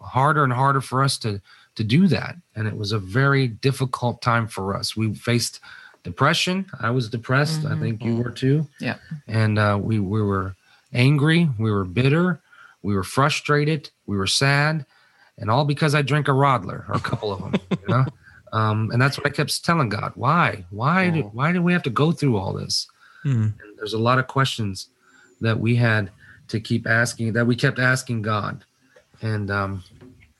[0.00, 1.40] harder and harder for us to
[1.74, 4.96] to do that, and it was a very difficult time for us.
[4.96, 5.60] We faced
[6.02, 6.66] depression.
[6.80, 7.62] I was depressed.
[7.62, 7.74] Mm-hmm.
[7.74, 8.66] I think you were too.
[8.80, 8.96] Yeah.
[9.26, 10.54] And uh, we we were
[10.92, 11.48] angry.
[11.58, 12.40] We were bitter.
[12.82, 13.90] We were frustrated.
[14.06, 14.86] We were sad,
[15.38, 17.54] and all because I drank a Rodler or a couple of them.
[17.70, 18.06] you know.
[18.52, 20.12] Um, and that's what I kept telling God.
[20.16, 20.64] Why?
[20.70, 21.10] Why oh.
[21.10, 22.88] did why did we have to go through all this?
[23.24, 23.48] Mm-hmm.
[23.76, 24.88] there's a lot of questions
[25.42, 26.10] that we had
[26.48, 28.64] to keep asking that we kept asking God.
[29.20, 29.84] And um,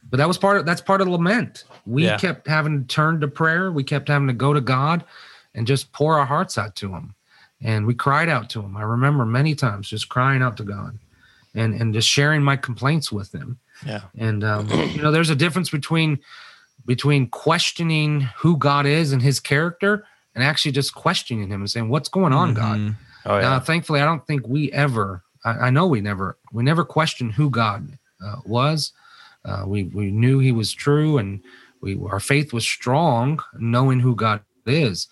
[0.09, 1.65] but that was part of that's part of lament.
[1.87, 2.17] We yeah.
[2.17, 3.71] kept having to turn to prayer.
[3.71, 5.05] We kept having to go to God
[5.55, 7.15] and just pour our hearts out to him.
[7.63, 8.77] And we cried out to him.
[8.77, 10.99] I remember many times just crying out to God
[11.55, 13.59] and, and just sharing my complaints with him.
[13.85, 14.03] Yeah.
[14.17, 16.21] And, um, you know, there's a difference between,
[16.87, 21.89] between questioning who God is and his character and actually just questioning him and saying,
[21.89, 22.87] what's going on, mm-hmm.
[22.87, 22.97] God?
[23.27, 23.43] Oh, yeah.
[23.43, 27.33] Now, thankfully, I don't think we ever, I, I know we never, we never questioned
[27.33, 28.93] who God uh, was.
[29.45, 31.43] Uh, we, we knew he was true and
[31.81, 35.09] we, our faith was strong knowing who God is.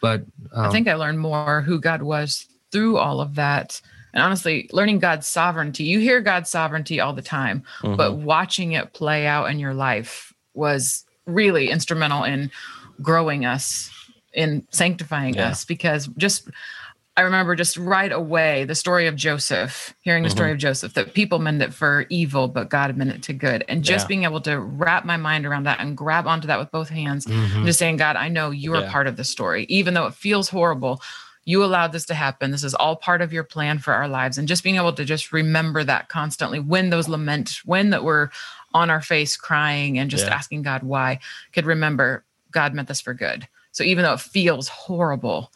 [0.00, 3.80] But um, I think I learned more who God was through all of that.
[4.14, 7.96] And honestly, learning God's sovereignty, you hear God's sovereignty all the time, mm-hmm.
[7.96, 12.50] but watching it play out in your life was really instrumental in
[13.02, 13.90] growing us,
[14.32, 15.48] in sanctifying yeah.
[15.48, 16.48] us, because just
[17.18, 20.36] I remember just right away the story of Joseph, hearing the mm-hmm.
[20.36, 23.64] story of Joseph, that people meant it for evil, but God meant it to good.
[23.66, 24.08] And just yeah.
[24.08, 27.26] being able to wrap my mind around that and grab onto that with both hands
[27.26, 27.56] mm-hmm.
[27.56, 28.92] and just saying, God, I know you are yeah.
[28.92, 29.66] part of the story.
[29.68, 31.02] Even though it feels horrible,
[31.44, 32.52] you allowed this to happen.
[32.52, 34.38] This is all part of your plan for our lives.
[34.38, 38.30] And just being able to just remember that constantly when those lament, when that we're
[38.74, 40.34] on our face crying and just yeah.
[40.34, 41.18] asking God why,
[41.52, 43.48] could remember God meant this for good.
[43.72, 45.50] So even though it feels horrible,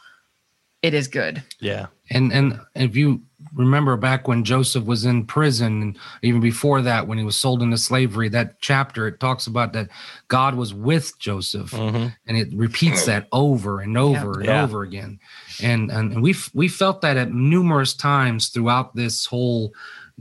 [0.82, 1.42] it is good.
[1.60, 1.86] Yeah.
[2.10, 3.22] And and if you
[3.54, 7.62] remember back when Joseph was in prison and even before that when he was sold
[7.62, 9.88] into slavery that chapter it talks about that
[10.28, 12.08] God was with Joseph mm-hmm.
[12.26, 14.62] and it repeats that over and over and yeah.
[14.62, 15.18] over again.
[15.62, 19.72] And and we we felt that at numerous times throughout this whole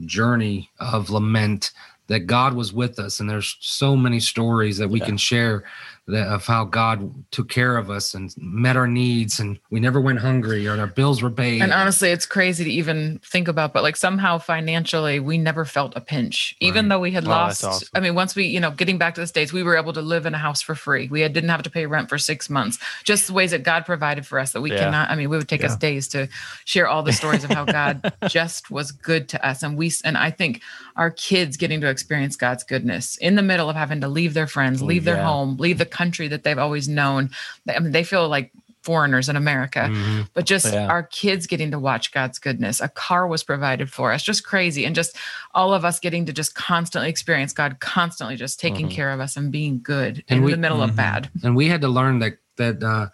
[0.06, 1.71] journey of lament
[2.12, 3.21] that God was with us.
[3.21, 5.06] And there's so many stories that we yeah.
[5.06, 5.63] can share that,
[6.07, 10.19] of how God took care of us and met our needs, and we never went
[10.19, 11.61] hungry, or our bills were paid.
[11.61, 15.93] And honestly, it's crazy to even think about, but like somehow financially, we never felt
[15.95, 16.67] a pinch, right.
[16.67, 17.63] even though we had oh, lost.
[17.63, 17.87] Awesome.
[17.93, 20.01] I mean, once we, you know, getting back to the states, we were able to
[20.01, 21.07] live in a house for free.
[21.07, 22.79] We had, didn't have to pay rent for six months.
[23.03, 24.79] Just the ways that God provided for us that we yeah.
[24.79, 25.09] cannot.
[25.09, 25.67] I mean, we would take yeah.
[25.67, 26.27] us days to
[26.65, 29.91] share all the stories of how God just was good to us, and we.
[30.03, 30.61] And I think
[30.95, 34.47] our kids getting to experience God's goodness in the middle of having to leave their
[34.47, 37.30] friends, leave their home, leave the country that they've always known.
[37.67, 38.51] I mean, they feel like
[38.82, 40.21] foreigners in America, mm-hmm.
[40.34, 40.88] but just yeah.
[40.88, 42.82] our kids getting to watch God's goodness.
[42.82, 44.86] A car was provided for us, just crazy.
[44.86, 45.15] And just
[45.54, 48.95] all of us getting to just constantly experience God constantly just taking mm-hmm.
[48.95, 50.89] care of us and being good and in we, the middle mm-hmm.
[50.89, 51.30] of bad.
[51.43, 53.10] And we had to learn that, that, uh,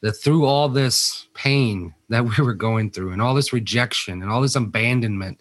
[0.00, 4.30] that through all this pain that we were going through and all this rejection and
[4.30, 5.40] all this abandonment,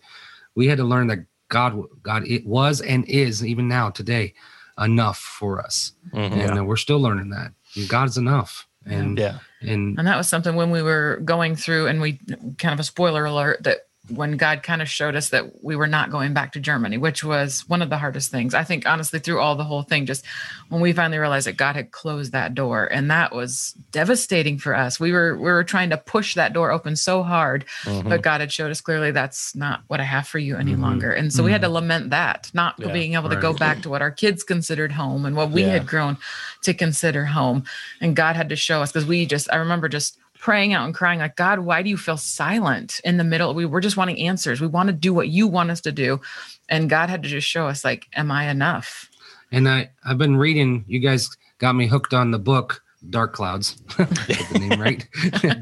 [0.56, 4.34] we had to learn that God, God, it was and is even now today
[4.82, 6.62] enough for us, mm-hmm, and yeah.
[6.62, 7.54] we're still learning that
[7.88, 8.68] God is enough.
[8.86, 12.20] And yeah, and and that was something when we were going through, and we
[12.58, 15.88] kind of a spoiler alert that when God kind of showed us that we were
[15.88, 18.54] not going back to Germany, which was one of the hardest things.
[18.54, 20.26] I think honestly through all the whole thing, just
[20.70, 24.76] when we finally realized that God had closed that door, and that was devastating for
[24.76, 25.00] us.
[25.00, 28.10] We were we were trying to push that door open so hard, mm-hmm.
[28.10, 30.82] but God had showed us clearly that's not what I have for you any mm-hmm.
[30.82, 31.12] longer.
[31.12, 31.46] And so mm-hmm.
[31.46, 31.76] we had to mm-hmm.
[31.76, 33.36] lament that, not yeah, being able right.
[33.36, 35.70] to go back to what our kids considered home and what we yeah.
[35.74, 36.18] had grown
[36.64, 37.64] to consider home.
[38.02, 40.96] And God had to show us because we just I remember just praying out and
[40.96, 43.54] crying like god why do you feel silent in the middle?
[43.54, 44.60] We were just wanting answers.
[44.60, 46.20] We want to do what you want us to do.
[46.68, 49.10] And god had to just show us like am i enough?
[49.52, 53.82] And i i've been reading you guys got me hooked on the book dark clouds.
[53.98, 55.08] The name right.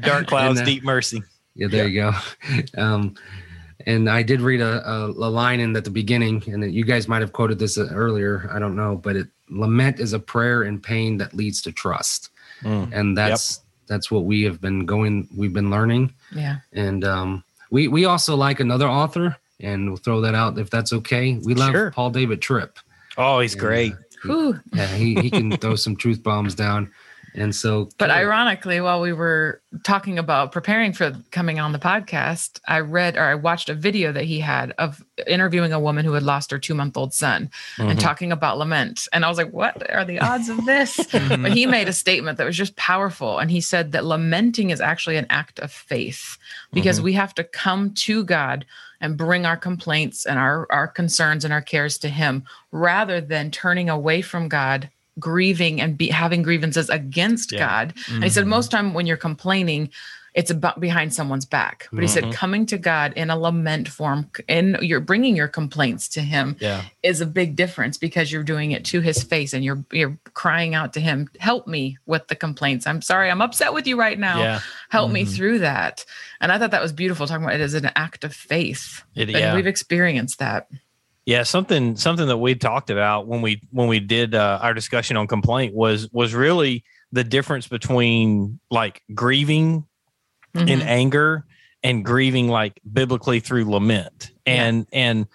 [0.00, 1.22] Dark clouds and, uh, deep mercy.
[1.54, 2.20] Yeah there yeah.
[2.46, 2.82] you go.
[2.82, 3.14] Um
[3.86, 7.06] and i did read a, a, a line in at the beginning and you guys
[7.06, 10.62] might have quoted this uh, earlier i don't know but it lament is a prayer
[10.64, 12.30] in pain that leads to trust.
[12.62, 12.90] Mm.
[12.92, 16.14] and that's yep that's what we have been going we've been learning.
[16.32, 16.58] Yeah.
[16.72, 20.92] And um, we we also like another author and we'll throw that out if that's
[20.94, 21.34] okay.
[21.44, 21.90] We love sure.
[21.90, 22.78] paul david tripp.
[23.18, 23.92] Oh he's and, great.
[23.92, 26.90] uh, he, yeah he, he can throw some truth bombs down
[27.34, 32.60] and so, but ironically, while we were talking about preparing for coming on the podcast,
[32.66, 36.12] I read or I watched a video that he had of interviewing a woman who
[36.12, 37.90] had lost her two month old son mm-hmm.
[37.90, 39.06] and talking about lament.
[39.12, 40.98] And I was like, what are the odds of this?
[41.20, 41.42] Mm-hmm.
[41.42, 43.38] but he made a statement that was just powerful.
[43.38, 46.38] And he said that lamenting is actually an act of faith
[46.72, 47.06] because mm-hmm.
[47.06, 48.64] we have to come to God
[49.00, 53.50] and bring our complaints and our, our concerns and our cares to him rather than
[53.50, 57.58] turning away from God grieving and be, having grievances against yeah.
[57.58, 57.94] God.
[57.94, 58.14] Mm-hmm.
[58.14, 58.50] And he said, mm-hmm.
[58.50, 59.90] most time when you're complaining,
[60.34, 61.88] it's about behind someone's back.
[61.90, 62.30] But he mm-hmm.
[62.30, 66.56] said, coming to God in a lament form, and you're bringing your complaints to Him,
[66.60, 66.84] yeah.
[67.02, 70.74] is a big difference because you're doing it to His face and you're you're crying
[70.74, 72.86] out to Him, "Help me with the complaints.
[72.86, 74.38] I'm sorry, I'm upset with you right now.
[74.38, 74.60] Yeah.
[74.88, 75.14] Help mm-hmm.
[75.14, 76.04] me through that."
[76.40, 79.02] And I thought that was beautiful, talking about it as an act of faith.
[79.16, 79.54] It, yeah.
[79.54, 80.68] we've experienced that.
[81.30, 85.16] Yeah, something something that we talked about when we when we did uh, our discussion
[85.16, 89.86] on complaint was was really the difference between like grieving
[90.56, 90.66] mm-hmm.
[90.66, 91.46] in anger
[91.84, 94.98] and grieving like biblically through lament and yeah.
[94.98, 95.26] and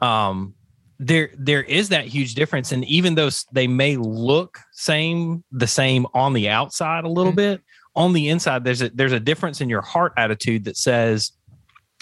[0.00, 0.54] um
[0.98, 6.04] there there is that huge difference and even though they may look same the same
[6.14, 7.54] on the outside a little mm-hmm.
[7.54, 7.60] bit
[7.94, 11.30] on the inside there's a there's a difference in your heart attitude that says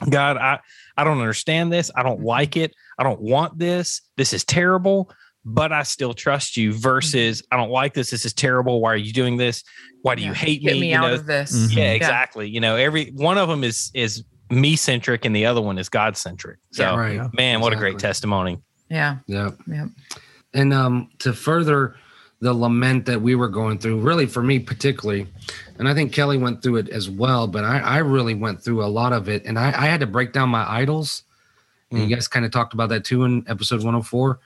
[0.08, 0.58] god i
[0.96, 2.28] i don't understand this i don't mm-hmm.
[2.28, 4.00] like it I don't want this.
[4.16, 5.10] This is terrible,
[5.44, 7.52] but I still trust you versus mm-hmm.
[7.52, 8.10] I don't like this.
[8.10, 8.80] This is terrible.
[8.80, 9.64] Why are you doing this?
[10.02, 10.28] Why do yeah.
[10.28, 10.82] you hate Get me?
[10.82, 11.14] me you out know?
[11.14, 11.52] of this.
[11.52, 11.78] Mm-hmm.
[11.78, 12.46] Yeah, exactly.
[12.46, 12.54] Yeah.
[12.54, 15.88] You know, every one of them is is me centric and the other one is
[15.88, 16.60] God centric.
[16.70, 17.34] So yeah, right.
[17.34, 17.88] man, what exactly.
[17.88, 18.58] a great testimony.
[18.88, 19.16] Yeah.
[19.26, 19.50] Yeah.
[19.66, 19.86] Yeah.
[20.54, 21.96] And um to further
[22.40, 25.26] the lament that we were going through, really for me particularly,
[25.80, 28.84] and I think Kelly went through it as well, but I, I really went through
[28.84, 31.24] a lot of it and I, I had to break down my idols
[31.92, 32.08] Mm.
[32.08, 34.40] You guys kind of talked about that too in episode 104.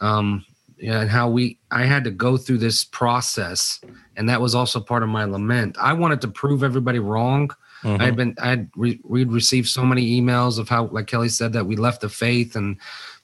[0.00, 0.44] Um,
[0.78, 3.80] yeah, and how we I had to go through this process,
[4.16, 5.76] and that was also part of my lament.
[5.78, 7.50] I wanted to prove everybody wrong.
[7.82, 8.00] Mm-hmm.
[8.00, 11.28] I had been I would re, we'd received so many emails of how, like Kelly
[11.28, 12.78] said, that we left the faith and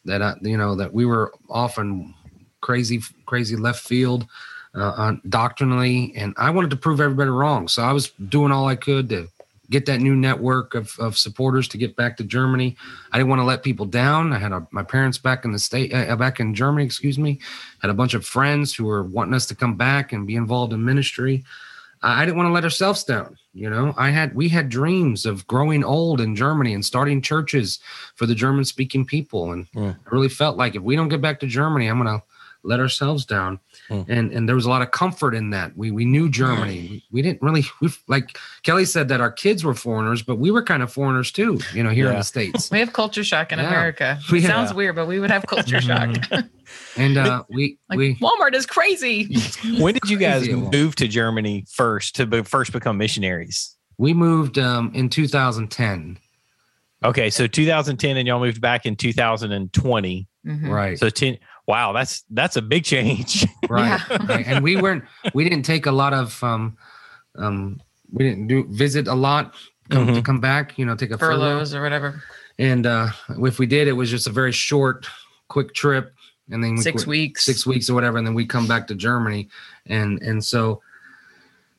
[0.05, 2.14] that uh, you know that we were often
[2.61, 4.27] crazy crazy left field
[4.74, 7.68] uh, on doctrinally, and I wanted to prove everybody wrong.
[7.68, 9.29] So I was doing all I could to
[9.71, 12.77] get that new network of, of supporters to get back to Germany.
[13.12, 14.33] I didn't want to let people down.
[14.33, 17.41] I had a, my parents back in the state, uh, back in Germany, excuse me.
[17.81, 20.73] Had a bunch of friends who were wanting us to come back and be involved
[20.73, 21.45] in ministry.
[22.03, 23.37] I didn't want to let ourselves down.
[23.53, 27.81] You know, I had we had dreams of growing old in Germany and starting churches
[28.14, 29.53] for the German speaking people.
[29.53, 29.67] And
[30.09, 32.23] I really felt like if we don't get back to Germany, I'm gonna
[32.62, 33.59] let ourselves down.
[33.91, 34.05] Mm.
[34.09, 35.76] And and there was a lot of comfort in that.
[35.76, 36.89] We we knew Germany.
[36.91, 40.51] We, we didn't really we like Kelly said that our kids were foreigners, but we
[40.51, 42.12] were kind of foreigners too, you know, here yeah.
[42.12, 42.70] in the States.
[42.76, 43.68] We have culture shock in yeah.
[43.68, 44.18] America.
[44.32, 46.16] It sounds weird, but we would have culture shock.
[46.97, 49.34] and uh we like, we Walmart is crazy.
[49.78, 53.76] when did you guys move to Germany first to be, first become missionaries?
[53.99, 56.18] We moved um in 2010.
[57.05, 60.26] Okay, so 2010 and y'all moved back in 2020.
[60.47, 60.70] Mm-hmm.
[60.70, 60.99] Right.
[60.99, 63.47] So 10 wow, that's that's a big change.
[63.69, 64.01] right.
[64.11, 64.27] Yeah.
[64.27, 64.47] right.
[64.47, 65.05] And we weren't
[65.35, 66.77] we didn't take a lot of um
[67.37, 67.81] um
[68.12, 69.55] we didn't do visit a lot
[69.91, 70.17] come, mm-hmm.
[70.17, 71.81] to come back, you know, take a furloughs furlough.
[71.81, 72.23] or whatever.
[72.59, 75.07] And uh if we did, it was just a very short,
[75.49, 76.12] quick trip.
[76.51, 78.95] And then six we, weeks, six weeks or whatever, and then we come back to
[78.95, 79.49] Germany,
[79.87, 80.81] and and so,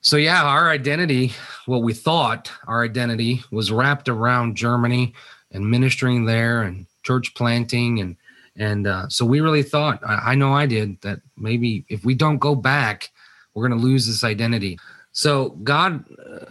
[0.01, 1.31] so yeah, our identity,
[1.67, 5.13] what we thought our identity was wrapped around Germany
[5.51, 8.17] and ministering there and church planting and
[8.57, 12.15] and uh, so we really thought, I, I, know I did, that maybe if we
[12.15, 13.11] don't go back,
[13.53, 14.79] we're going to lose this identity.
[15.11, 16.03] So God,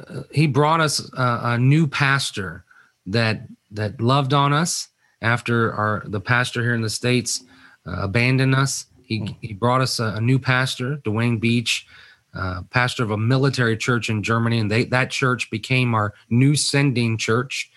[0.09, 2.64] uh, He brought us a, a new pastor
[3.07, 3.42] that
[3.72, 4.88] that loved on us
[5.22, 7.44] after our the pastor here in the states
[7.86, 8.86] uh, abandoned us.
[9.02, 9.26] He hmm.
[9.40, 11.86] he brought us a, a new pastor, Dwayne Beach,
[12.34, 16.54] uh, pastor of a military church in Germany, and they that church became our new
[16.54, 17.70] sending church.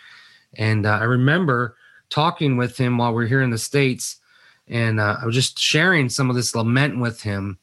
[0.55, 1.75] And uh, I remember
[2.09, 4.18] talking with him while we are here in the states
[4.69, 7.57] and uh, I was just sharing some of this lament with him.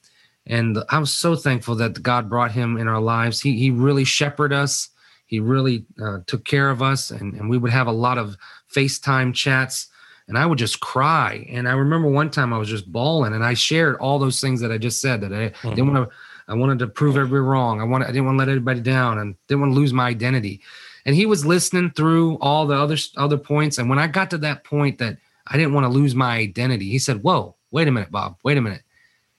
[0.47, 3.41] And I was so thankful that God brought him in our lives.
[3.41, 4.91] He he really shepherded us.
[5.27, 8.37] He really uh, took care of us, and, and we would have a lot of
[8.73, 9.89] FaceTime chats.
[10.29, 11.47] And I would just cry.
[11.51, 14.61] And I remember one time I was just bawling, and I shared all those things
[14.61, 15.71] that I just said that I mm-hmm.
[15.71, 16.17] didn't want to.
[16.49, 17.81] I wanted to prove everybody wrong.
[17.81, 18.07] I wanted.
[18.07, 20.61] I didn't want to let anybody down, and didn't want to lose my identity.
[21.07, 23.79] And he was listening through all the other other points.
[23.79, 26.91] And when I got to that point that I didn't want to lose my identity.
[26.91, 28.83] He said, Whoa, wait a minute, Bob, wait a minute.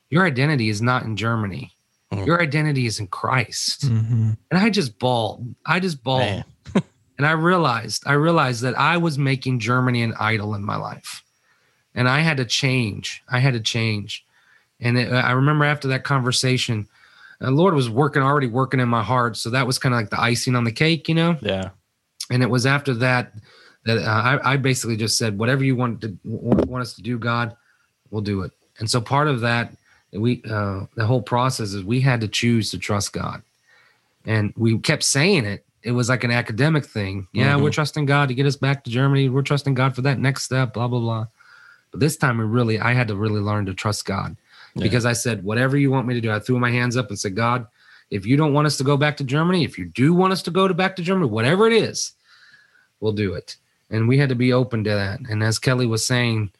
[0.09, 1.73] Your identity is not in Germany.
[2.11, 2.25] Mm-hmm.
[2.25, 3.85] Your identity is in Christ.
[3.85, 4.31] Mm-hmm.
[4.49, 5.55] And I just bawled.
[5.65, 6.45] I just bawled.
[7.17, 11.23] and I realized, I realized that I was making Germany an idol in my life.
[11.93, 13.23] And I had to change.
[13.29, 14.25] I had to change.
[14.79, 16.87] And it, I remember after that conversation,
[17.39, 19.35] the Lord was working, already working in my heart.
[19.35, 21.37] So that was kind of like the icing on the cake, you know?
[21.41, 21.71] Yeah.
[22.29, 23.33] And it was after that
[23.87, 27.17] that uh, I, I, basically just said, whatever you want to want us to do,
[27.17, 27.55] God,
[28.11, 28.51] we'll do it.
[28.79, 29.73] And so part of that,
[30.11, 33.41] we uh, the whole process is we had to choose to trust God,
[34.25, 35.65] and we kept saying it.
[35.83, 37.27] It was like an academic thing.
[37.31, 37.63] Yeah, mm-hmm.
[37.63, 39.29] we're trusting God to get us back to Germany.
[39.29, 40.73] We're trusting God for that next step.
[40.73, 41.27] Blah blah blah.
[41.91, 44.35] But this time, we really, I had to really learn to trust God
[44.75, 44.83] yeah.
[44.83, 47.17] because I said, whatever you want me to do, I threw my hands up and
[47.17, 47.65] said, God,
[48.11, 50.41] if you don't want us to go back to Germany, if you do want us
[50.43, 52.11] to go to back to Germany, whatever it is,
[52.99, 53.55] we'll do it
[53.89, 55.19] and we had to be open to that.
[55.29, 56.51] And as Kelly was saying,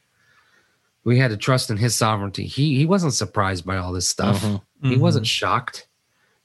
[1.04, 2.44] we had to trust in His sovereignty.
[2.44, 4.42] He he wasn't surprised by all this stuff.
[4.42, 4.88] Mm-hmm.
[4.88, 5.02] He mm-hmm.
[5.02, 5.86] wasn't shocked,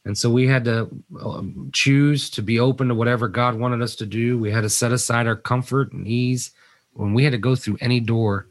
[0.06, 0.90] and so we had to
[1.22, 4.38] um, choose to be open to whatever God wanted us to do.
[4.38, 6.52] We had to set aside our comfort and ease
[6.94, 8.48] when we had to go through any door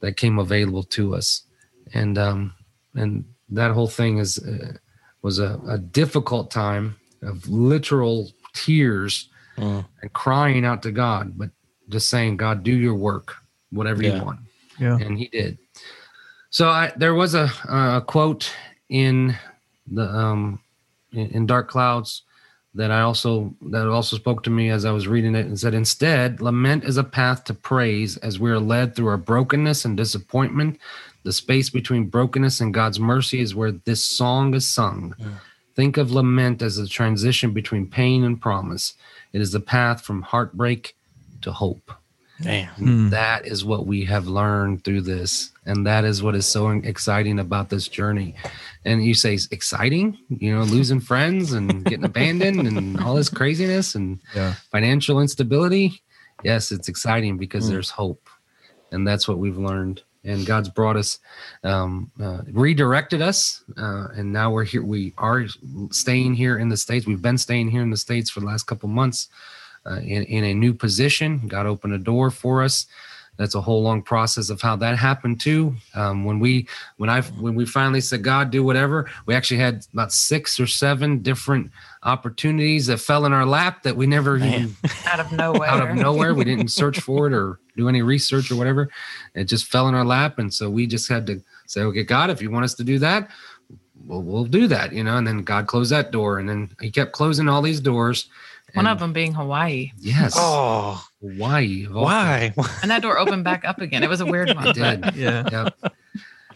[0.00, 1.42] that came available to us,
[1.92, 2.54] and um
[2.94, 4.72] and that whole thing is uh,
[5.22, 9.84] was a, a difficult time of literal tears mm.
[10.02, 11.50] and crying out to God, but
[11.88, 13.34] just saying, God, do your work,
[13.70, 14.16] whatever yeah.
[14.16, 14.40] you want.
[14.78, 14.98] Yeah.
[14.98, 15.58] And he did.
[16.50, 18.52] So I, there was a, a quote
[18.88, 19.36] in
[19.90, 20.60] the um,
[21.12, 22.22] in, in Dark Clouds
[22.74, 25.74] that I also that also spoke to me as I was reading it and said,
[25.74, 29.96] instead, lament is a path to praise as we are led through our brokenness and
[29.96, 30.78] disappointment.
[31.22, 35.14] The space between brokenness and God's mercy is where this song is sung.
[35.18, 35.26] Yeah.
[35.74, 38.94] Think of lament as a transition between pain and promise.
[39.32, 40.96] It is the path from heartbreak
[41.42, 41.92] to hope.
[42.40, 42.68] Damn.
[42.74, 43.10] Hmm.
[43.10, 45.52] That is what we have learned through this.
[45.66, 48.34] And that is what is so exciting about this journey.
[48.84, 53.94] And you say exciting, you know, losing friends and getting abandoned and all this craziness
[53.94, 54.54] and yeah.
[54.70, 56.02] financial instability.
[56.42, 57.70] Yes, it's exciting because mm.
[57.70, 58.28] there's hope.
[58.90, 60.02] And that's what we've learned.
[60.24, 61.18] And God's brought us,
[61.62, 64.82] um, uh, redirected us, uh, and now we're here.
[64.82, 65.44] We are
[65.90, 67.06] staying here in the states.
[67.06, 69.28] We've been staying here in the states for the last couple months,
[69.86, 71.46] uh, in, in a new position.
[71.46, 72.86] God opened a door for us.
[73.36, 75.74] That's a whole long process of how that happened too.
[75.94, 76.68] Um, when we
[76.98, 80.66] when I when we finally said God do whatever, we actually had about six or
[80.66, 81.70] seven different
[82.04, 84.76] opportunities that fell in our lap that we never even
[85.06, 86.34] out of nowhere out of nowhere.
[86.34, 88.88] We didn't search for it or do any research or whatever.
[89.34, 92.30] It just fell in our lap, and so we just had to say, okay, God,
[92.30, 93.28] if you want us to do that,
[94.06, 95.16] we'll, we'll do that, you know.
[95.16, 98.28] And then God closed that door, and then He kept closing all these doors.
[98.74, 99.92] One of them being Hawaii.
[99.98, 100.34] Yes.
[100.36, 101.86] Oh, Hawaii.
[101.86, 102.52] why?
[102.82, 104.02] And that door opened back up again.
[104.02, 104.68] It was a weird one.
[104.68, 105.14] It did.
[105.16, 105.48] Yeah.
[105.50, 105.92] Yep.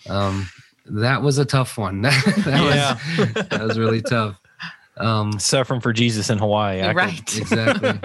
[0.08, 0.48] Um,
[0.86, 2.00] that was a tough one.
[2.02, 2.98] that, Yeah.
[3.18, 4.38] was, that was really tough.
[4.96, 6.82] Um, Suffering for Jesus in Hawaii.
[6.82, 7.38] I could- right.
[7.38, 8.00] exactly.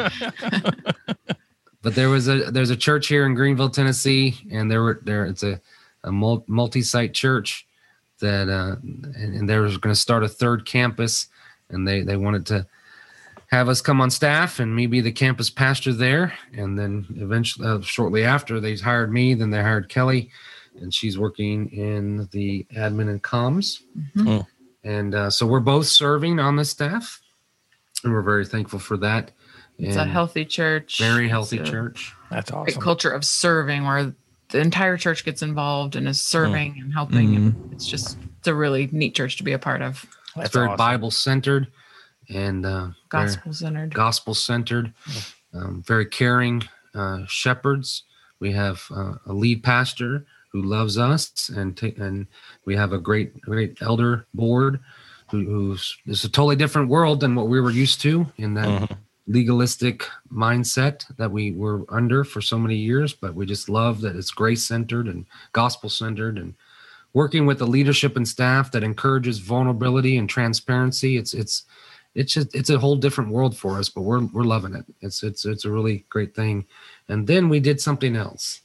[1.82, 5.26] but there was a there's a church here in Greeneville, Tennessee, and there were there
[5.26, 5.60] it's a
[6.04, 7.66] a multi-site church
[8.20, 11.28] that uh, and, and they were going to start a third campus,
[11.70, 12.68] and they they wanted to
[13.54, 17.68] have us come on staff and me be the campus pastor there, and then eventually
[17.68, 20.32] uh, shortly after they hired me, then they hired Kelly,
[20.82, 23.84] and she's working in the admin and comms,
[24.16, 24.48] Mhm.
[24.84, 27.22] and uh, so we're both serving on the staff,
[28.04, 29.32] and we're very thankful for that.
[29.78, 30.98] It's a healthy church.
[31.00, 32.12] very healthy a church.
[32.32, 32.82] That's Great awesome.
[32.82, 34.16] culture of serving where
[34.50, 37.36] the entire church gets involved and is serving and helping.
[37.36, 40.06] And it's just it's a really neat church to be a part of.
[40.36, 40.78] That's It's very awesome.
[40.78, 41.68] Bible centered
[42.34, 43.94] and uh, Gospel centered.
[43.94, 44.94] gospel centered,
[45.54, 46.64] um, very caring
[46.96, 48.04] uh, shepherds.
[48.40, 52.28] We have uh, a lead pastor who loves us, and ta- and
[52.66, 54.80] we have a great great elder board
[55.32, 58.68] who, who's it's a totally different world than what we were used to in that
[58.68, 58.98] Mhm.
[59.28, 63.14] legalistic mindset that we were under for so many years.
[63.14, 66.54] But we just love that it's grace centered and gospel centered and
[67.14, 71.16] working with the leadership and staff that encourages vulnerability and transparency.
[71.18, 71.64] It's it's
[72.16, 74.86] it's just it's a whole different world for us, but we're we're loving it.
[75.02, 76.66] It's it's it's a really great thing.
[77.10, 78.62] And then we did something else.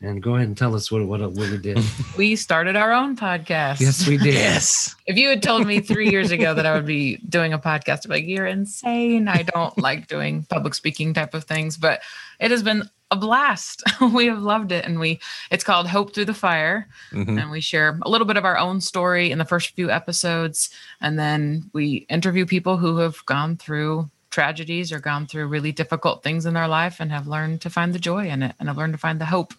[0.00, 1.78] And go ahead and tell us what what, what we did.
[2.16, 3.80] We started our own podcast.
[3.80, 4.34] yes, we did.
[4.34, 4.94] Yes.
[5.06, 7.98] If you had told me three years ago that I would be doing a podcast,
[7.98, 9.26] I'd be like, you're insane.
[9.28, 12.00] I don't like doing public speaking type of things, but
[12.38, 13.82] it has been a blast.
[14.14, 14.84] we have loved it.
[14.84, 16.88] And we it's called Hope Through the Fire.
[17.12, 17.40] Mhm.
[17.40, 20.70] and we share a little bit of our own story in the first few episodes
[21.00, 26.22] and then we interview people who have gone through tragedies or gone through really difficult
[26.22, 28.76] things in their life and have learned to find the joy in it and have
[28.76, 29.54] learned to find the hope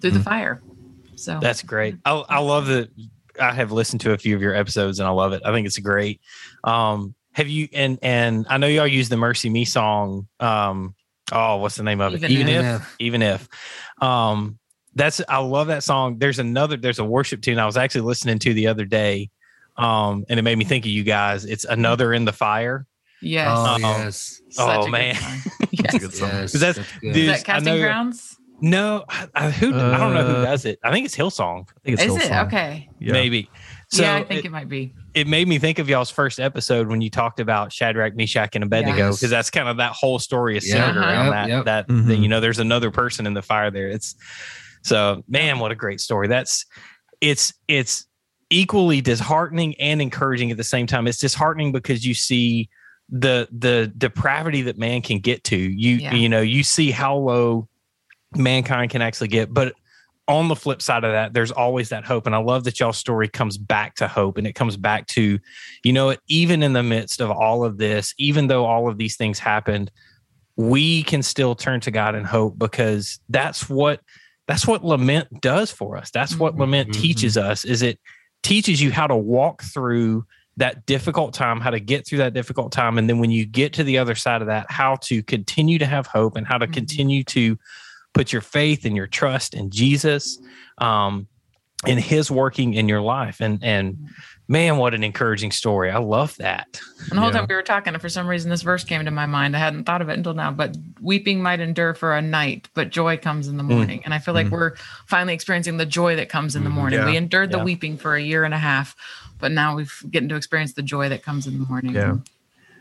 [0.00, 0.62] through the fire
[1.16, 1.96] so That's great.
[2.04, 2.90] I, I love that.
[3.40, 5.42] I have listened to a few of your episodes and I love it.
[5.44, 6.20] I think it's great.
[6.62, 10.28] Um, have you and and I know y'all use the MercyMe song.
[10.40, 10.94] Um,
[11.32, 12.22] oh, what's the name of it?
[12.24, 12.80] Even Even, If.
[12.82, 13.48] if, even if.
[14.00, 14.58] Um,
[14.94, 16.18] that's I love that song.
[16.18, 16.76] There's another.
[16.76, 19.30] There's a worship tune I was actually listening to the other day,
[19.76, 21.44] um, and it made me think of you guys.
[21.44, 22.86] It's another in the fire.
[23.20, 24.40] yes Oh Um, yes.
[24.50, 25.14] such oh, a good man.
[25.16, 25.38] song.
[25.60, 25.98] That's yes.
[25.98, 26.28] good song.
[26.30, 26.54] Yes.
[26.54, 27.12] Is that- that's good.
[27.14, 30.44] dude, is that casting know- grounds No, I, I, who I don't know who Uh,
[30.44, 30.78] does it.
[30.84, 33.12] I think it's Hillsong, I think it's is it okay Yeah.
[33.12, 33.50] maybe.
[33.88, 36.40] So yeah i think it- it, might be it made me think of y'all's first
[36.40, 39.16] episode when you talked about Shadrach, Meshach, and Abednego Yes.
[39.16, 41.08] because that's kind of that whole story is centered Uh-huh.
[41.08, 41.48] around Yep, that.
[41.48, 41.64] yep.
[41.64, 42.06] That, Mhm.
[42.08, 43.88] that, you know, there's another person in the fire there.
[43.88, 44.16] It's
[44.82, 46.28] so man, what a great story.
[46.28, 46.66] That's
[47.20, 48.06] it's it's
[48.50, 51.06] equally disheartening and encouraging at the same time.
[51.06, 52.68] It's disheartening because you see
[53.08, 55.56] the the depravity that man can get to.
[55.56, 56.14] You Yeah.
[56.14, 57.68] you know you see how low
[58.36, 59.74] mankind can actually get, but
[60.26, 62.26] on the flip side of that, there's always that hope.
[62.26, 65.38] And I love that y'all's story comes back to hope and it comes back to,
[65.82, 69.16] you know, even in the midst of all of this, even though all of these
[69.16, 69.90] things happened,
[70.56, 74.00] we can still turn to God and hope because that's what
[74.46, 76.10] that's what lament does for us.
[76.10, 76.58] That's what Mhm.
[76.60, 77.00] lament Mhm.
[77.00, 77.98] teaches us is it
[78.42, 80.26] teaches you how to walk through
[80.58, 82.98] that difficult time, how to get through that difficult time.
[82.98, 85.86] And then when you get to the other side of that, how to continue to
[85.86, 86.72] have hope and how to Mhm.
[86.74, 87.58] continue to
[88.14, 90.38] put your faith and your trust in Jesus,
[90.78, 91.26] um,
[91.86, 93.40] in his working in your life.
[93.40, 94.08] And, and
[94.48, 95.90] man, what an encouraging story.
[95.90, 96.80] I love that.
[97.10, 97.38] And the whole Yeah.
[97.40, 99.54] time we were talking, and for some reason this verse came to my mind.
[99.54, 100.50] I hadn't thought of it until now.
[100.50, 104.00] But weeping might endure for a night, but joy comes in the morning.
[104.04, 104.52] And I feel like Mm.
[104.52, 106.74] we're finally experiencing the joy that comes in the Mhm.
[106.74, 107.00] morning.
[107.00, 107.06] Yeah.
[107.06, 107.64] We endured the Yeah.
[107.64, 108.96] weeping for a year and a half,
[109.38, 111.94] but now we've getting to experience the joy that comes in the morning.
[111.94, 112.14] Yeah.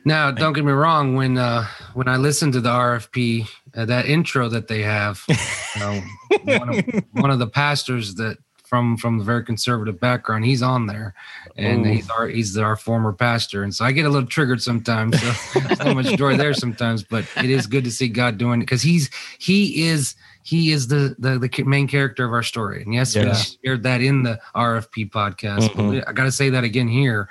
[0.05, 1.15] Now, don't get me wrong.
[1.15, 5.23] When uh, when I listen to the RFP, uh, that intro that they have,
[5.75, 6.01] you know,
[6.43, 8.37] one, of, one of the pastors that
[8.73, 11.13] from from the very conservative background, he's on there,
[11.57, 11.89] and Ooh.
[11.89, 15.21] he's our he's our former pastor, and so I get a little triggered sometimes.
[15.21, 18.63] So not much joy there sometimes, but it is good to see God doing it
[18.63, 22.83] because he's he is he is the, the the main character of our story.
[22.83, 23.31] And yes, we
[23.63, 25.69] shared that in the RFP podcast.
[25.69, 25.99] Mhm.
[25.99, 27.29] But I got to say that again here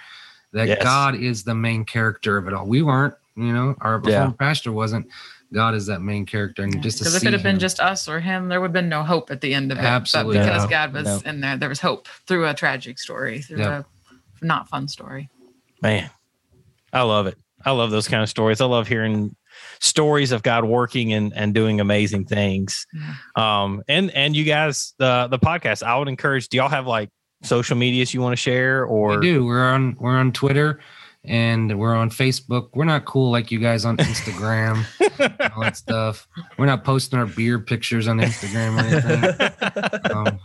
[0.53, 0.83] that Yes.
[0.83, 2.67] God is the main character of it all.
[2.67, 4.31] We weren't, you know, our Yeah.
[4.39, 5.07] pastor wasn't.
[5.53, 7.79] God is that main character, and just Because if see it had been him- just
[7.81, 9.85] us or him, there would have been no hope at the end of it.
[9.85, 10.39] Absolutely.
[10.39, 10.69] But because No.
[10.71, 11.31] God was No.
[11.31, 13.87] in there, there was hope through a tragic story, through Yep.
[14.41, 15.29] a not fun story.
[15.83, 16.09] Man,
[16.93, 17.37] I love it.
[17.65, 18.61] I love those kind of stories.
[18.61, 19.37] I love hearing
[19.79, 22.87] stories of God working and, and doing amazing things.
[22.93, 23.15] Yeah.
[23.37, 26.49] Um, and and you guys, the the podcast, I would encourage.
[26.49, 27.11] Do y'all have like
[27.43, 28.85] social medias you want to share?
[28.85, 29.45] Or we do.
[29.45, 30.81] We're on we're on Twitter
[31.25, 32.71] and we're on Facebook.
[32.75, 34.85] We're not cool like you guys on Instagram,
[35.55, 36.27] all that stuff.
[36.59, 39.49] We're not posting our beer pictures on Instagram or anything.
[40.13, 40.39] Um,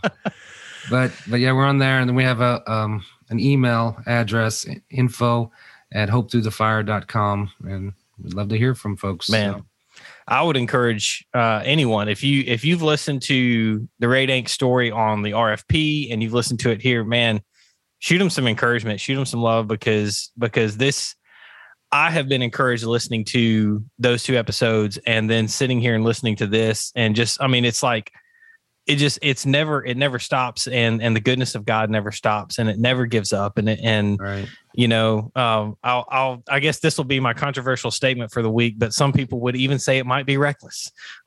[0.90, 4.66] but but yeah, we're on there, and then we have a um, an email address
[4.90, 5.50] info
[5.92, 7.92] at hopethroughthefire.com and
[8.22, 9.28] we'd love to hear from folks.
[9.30, 9.54] Man.
[9.54, 9.64] So.
[10.28, 14.90] I would encourage uh, anyone if you if you've listened to the Ray Dank story
[14.90, 17.40] on the RFP and you've listened to it here, man,
[17.98, 21.14] shoot them some encouragement, shoot them some love because because this
[21.90, 26.36] I have been encouraged listening to those two episodes and then sitting here and listening
[26.36, 28.12] to this and just I mean it's like
[28.88, 32.58] it just it's never it never stops and and the goodness of god never stops
[32.58, 34.48] and it never gives up and it, and right.
[34.74, 38.50] you know um i'll i'll i guess this will be my controversial statement for the
[38.50, 40.90] week but some people would even say it might be reckless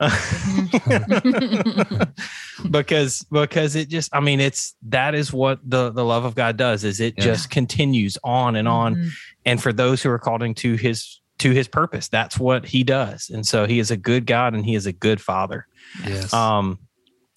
[2.70, 6.56] because because it just i mean it's that is what the the love of god
[6.56, 7.24] does is it yeah.
[7.24, 9.08] just continues on and on mm-hmm.
[9.46, 13.30] and for those who are called into his to his purpose that's what he does
[13.30, 15.66] and so he is a good god and he is a good father
[16.04, 16.76] yes um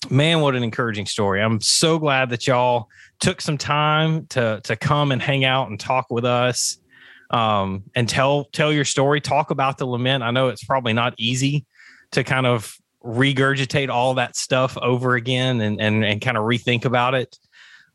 [0.10, 1.42] man, what an encouraging story.
[1.42, 2.88] I'm so glad that y'all
[3.20, 6.78] took some time to to come and hang out and talk with us
[7.32, 10.24] um, and tell tell your story, talk about the lament.
[10.24, 11.66] I know it's probably not easy
[12.12, 16.86] to kind of regurgitate all that stuff over again and and, and kind of rethink
[16.86, 17.38] about it.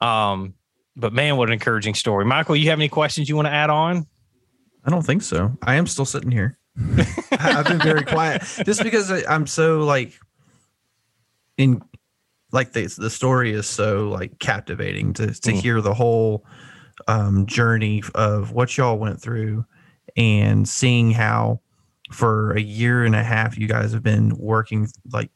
[0.00, 0.54] Um,
[0.96, 2.24] but man, what an encouraging story.
[2.24, 4.06] Michael, you have any questions you want to add on?
[4.84, 5.56] I don't think so.
[5.62, 6.58] I am still sitting here.
[7.32, 10.18] I've been very quiet just because I'm so like
[11.58, 11.82] in
[12.52, 15.60] like the the story is so like captivating to to mm.
[15.60, 16.44] hear the whole
[17.08, 19.64] um, journey of what y'all went through
[20.16, 21.60] and seeing how
[22.10, 25.30] for a year and a half you guys have been working like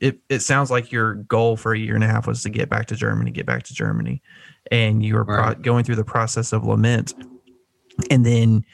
[0.00, 2.68] it, it sounds like your goal for a year and a half was to get
[2.68, 4.22] back to Germany, get back to Germany,
[4.70, 5.54] and you were right.
[5.54, 7.14] pro- going through the process of lament,
[8.10, 8.64] and then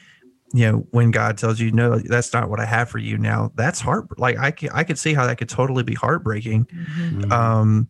[0.55, 3.51] you know when God tells you no, that's not what I have for you now.
[3.55, 6.65] That's heart like I could I could see how that could totally be heartbreaking.
[6.65, 7.29] Mm-hmm.
[7.29, 7.89] Um,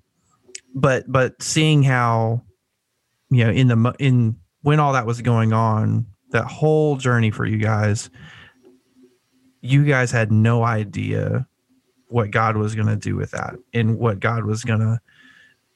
[0.74, 2.42] but but seeing how
[3.30, 7.46] you know in the in when all that was going on, that whole journey for
[7.46, 8.10] you guys,
[9.62, 11.48] you guys had no idea
[12.08, 15.00] what God was going to do with that and what God was going to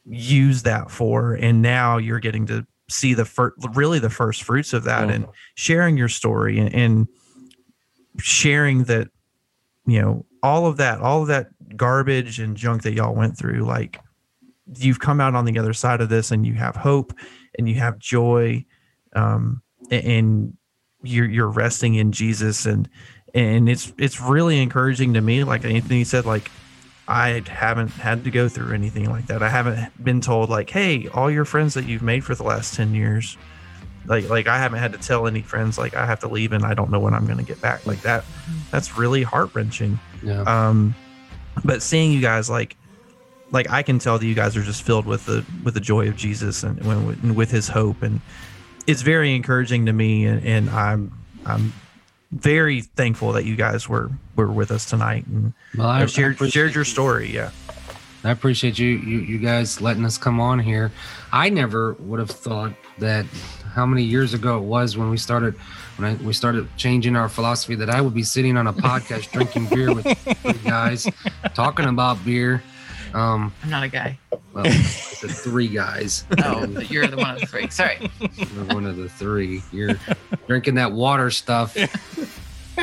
[0.06, 4.74] use that for and now you're getting to see the first really the first fruits
[4.74, 7.08] of that and sharing your story and, and
[8.20, 9.08] sharing that
[9.86, 13.62] you know all of that all of that garbage and junk that y'all went through
[13.62, 14.00] like
[14.76, 17.14] you've come out on the other side of this and you have hope
[17.58, 18.64] and you have joy
[19.16, 19.62] um,
[19.92, 20.56] and
[21.04, 22.90] you're you're resting in Jesus and
[23.34, 26.52] and it's it's really encouraging to me like Anthony said like
[27.10, 29.42] I haven't had to go through anything like that.
[29.42, 32.76] I haven't been told like, "Hey, all your friends that you've made for the last
[32.76, 33.38] 10 years
[34.06, 36.64] like like I haven't had to tell any friends like I have to leave and
[36.66, 38.24] I don't know when I'm going to get back." Like that
[38.72, 40.00] that's really heart-wrenching.
[40.24, 40.42] Yeah.
[40.42, 40.96] Um
[41.66, 42.76] but seeing you guys like
[43.52, 46.08] like I can tell that you guys are just filled with the with the joy
[46.08, 48.22] of Jesus and, and with His hope, and
[48.88, 50.26] it's very encouraging to me.
[50.26, 51.12] And, and, I'm
[51.46, 51.74] I'm
[52.32, 56.48] very thankful that you guys were were with us tonight and well, I, shared I
[56.50, 57.32] shared your story.
[57.34, 57.52] Yeah,
[58.24, 60.92] I appreciate you you you guys letting us come on here.
[61.32, 63.26] I never would have thought that
[63.74, 65.56] how many years ago it was when we started
[65.98, 69.32] when I, we started changing our philosophy that I would be sitting on a podcast
[69.34, 71.08] drinking beer with guys
[71.54, 72.64] talking about beer
[73.14, 74.18] um, I'm not a guy.
[74.54, 76.26] Well, I said three guys.
[76.44, 77.70] Oh, you're the one of the three.
[77.70, 78.10] Sorry.
[78.20, 79.62] You're one of the three.
[79.72, 80.00] You're
[80.48, 81.76] drinking that water stuff.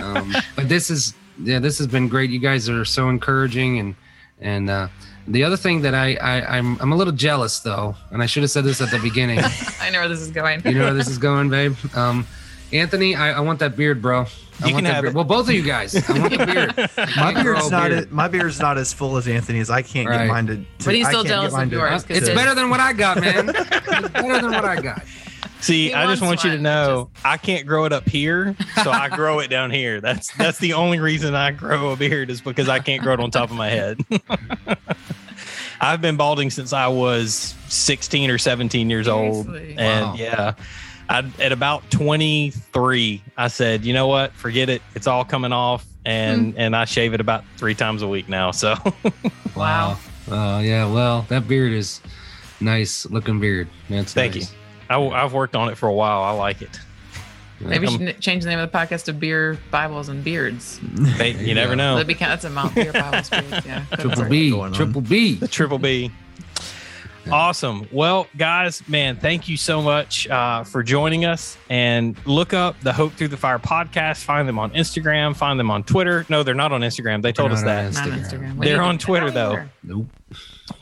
[0.07, 2.31] Um, but this is yeah, this has been great.
[2.31, 3.95] You guys are so encouraging and
[4.41, 4.89] and uh,
[5.29, 8.43] the other thing that I, I I'm I'm a little jealous though, and I should
[8.43, 9.41] have said this at the beginning.
[9.81, 10.63] I know where this is going.
[10.65, 11.77] you know where this is going, babe.
[11.95, 12.27] Um,
[12.73, 14.27] Anthony, I, I want that beard, bro.
[14.63, 15.15] I you can have beard.
[15.15, 15.95] Well, both of you guys.
[16.09, 16.91] I want the beard.
[17.17, 18.05] my beard's not beard.
[18.05, 19.71] as, my beard's not as full as Anthony's.
[19.71, 20.19] I can't right.
[20.19, 20.65] get mine to, to.
[20.85, 22.05] But he's still jealous of yours.
[22.09, 23.51] It's better than what I got, man.
[23.51, 25.03] it's better than what I got.
[25.61, 27.27] See, I just want you to know just...
[27.27, 30.01] I can't grow it up here, so I grow it down here.
[30.01, 33.21] That's that's the only reason I grow a beard is because I can't grow it
[33.21, 34.01] on top of my head.
[35.81, 40.15] I've been balding since I was 16 or 17 years old, and wow.
[40.17, 40.55] yeah,
[41.09, 44.33] I, at about 23, I said, you know what?
[44.33, 44.83] Forget it.
[44.95, 45.87] It's all coming off.
[46.05, 46.59] And, mm.
[46.59, 48.53] and I shave it about three times a week now.
[48.53, 48.77] So,
[49.57, 49.99] wow.
[50.31, 50.91] Uh, yeah.
[50.91, 52.01] Well, that beard is
[52.61, 53.69] nice looking beard.
[53.89, 54.53] That's Thank nice.
[54.53, 54.59] you.
[54.89, 56.22] I, have worked on it for a while.
[56.22, 56.80] I like it.
[57.61, 60.78] Maybe we should change the name of the podcast to Beer, Bibles, and Beards.
[61.16, 61.95] Hey, you never know.
[61.95, 63.64] That'd be, that's a Mount Beer, Bibles, Beards.
[63.64, 63.84] Yeah.
[63.93, 64.51] Triple B.
[64.72, 65.34] Triple B.
[65.37, 66.11] The Triple B.
[67.31, 67.89] Awesome.
[67.93, 71.57] Well, guys, man, thank you so much uh, for joining us.
[71.68, 74.24] And look up the Hope Through the Fire podcast.
[74.24, 75.37] Find them on Instagram.
[75.37, 76.24] Find them on Twitter.
[76.29, 77.22] No, they're not on Instagram.
[77.22, 77.93] They told us that.
[77.93, 78.20] Instagram.
[78.20, 78.61] Instagram.
[78.61, 79.53] They're on Twitter though.
[79.53, 79.70] Either.
[79.83, 80.07] Nope.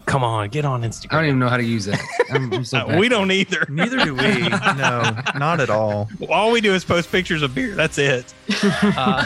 [0.06, 1.12] Come on, get on Instagram.
[1.12, 2.00] I don't even know how to use that.
[2.30, 3.66] I'm, I'm so uh, we don't either.
[3.68, 4.48] Neither do we.
[4.48, 6.08] no, not at all.
[6.28, 7.74] All we do is post pictures of beer.
[7.74, 8.32] That's it.
[8.96, 9.24] Uh,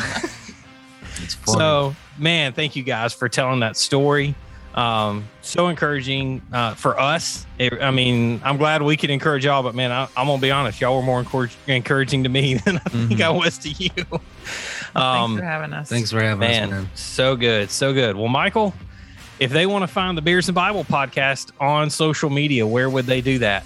[1.47, 4.35] so, man, thank you guys for telling that story.
[4.79, 7.45] Um, so encouraging uh, for us.
[7.59, 10.53] It, I mean, I'm glad we could encourage y'all, but man, I, am gonna be
[10.53, 13.09] honest, y'all were more encourage, encouraging to me than I mm-hmm.
[13.09, 13.91] think I was to you.
[14.95, 15.89] Um, thanks for having us.
[15.91, 16.91] Thanks for having man, us, man.
[16.95, 18.17] So good, so good.
[18.17, 18.73] Well, Michael,
[19.39, 23.05] if they want to find the Beers and Bible podcast on social media, where would
[23.05, 23.65] they do that?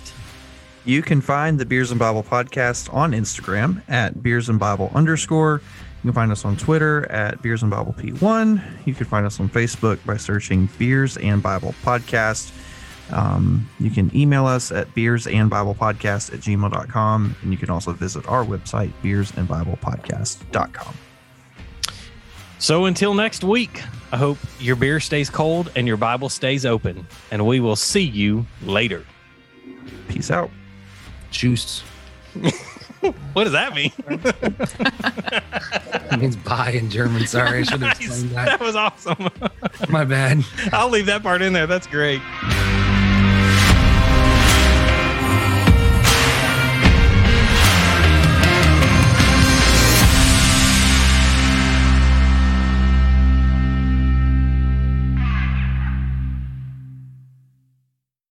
[0.84, 5.62] You can find the Beers and Bible podcast on Instagram at Beers and Bible underscore.
[6.02, 8.86] You can find us on Twitter at Beers and Bible P1.
[8.86, 12.52] You can find us on Facebook by searching Beers and Bible Podcast.
[13.12, 17.36] Um, you can email us at beers and Bible podcast at gmail.com.
[17.42, 20.94] And you can also visit our website, beers and Bible podcast.com.
[22.58, 23.82] So until next week,
[24.12, 27.06] I hope your beer stays cold and your Bible stays open.
[27.30, 29.04] And we will see you later.
[30.08, 30.50] Peace out.
[31.30, 31.82] Tschüss.
[33.32, 33.92] what does that mean?
[36.10, 37.26] it means bye in German.
[37.26, 38.00] Sorry, I should have nice.
[38.00, 38.46] explained that.
[38.46, 39.28] That was awesome.
[39.88, 40.44] My bad.
[40.72, 41.66] I'll leave that part in there.
[41.66, 42.20] That's great.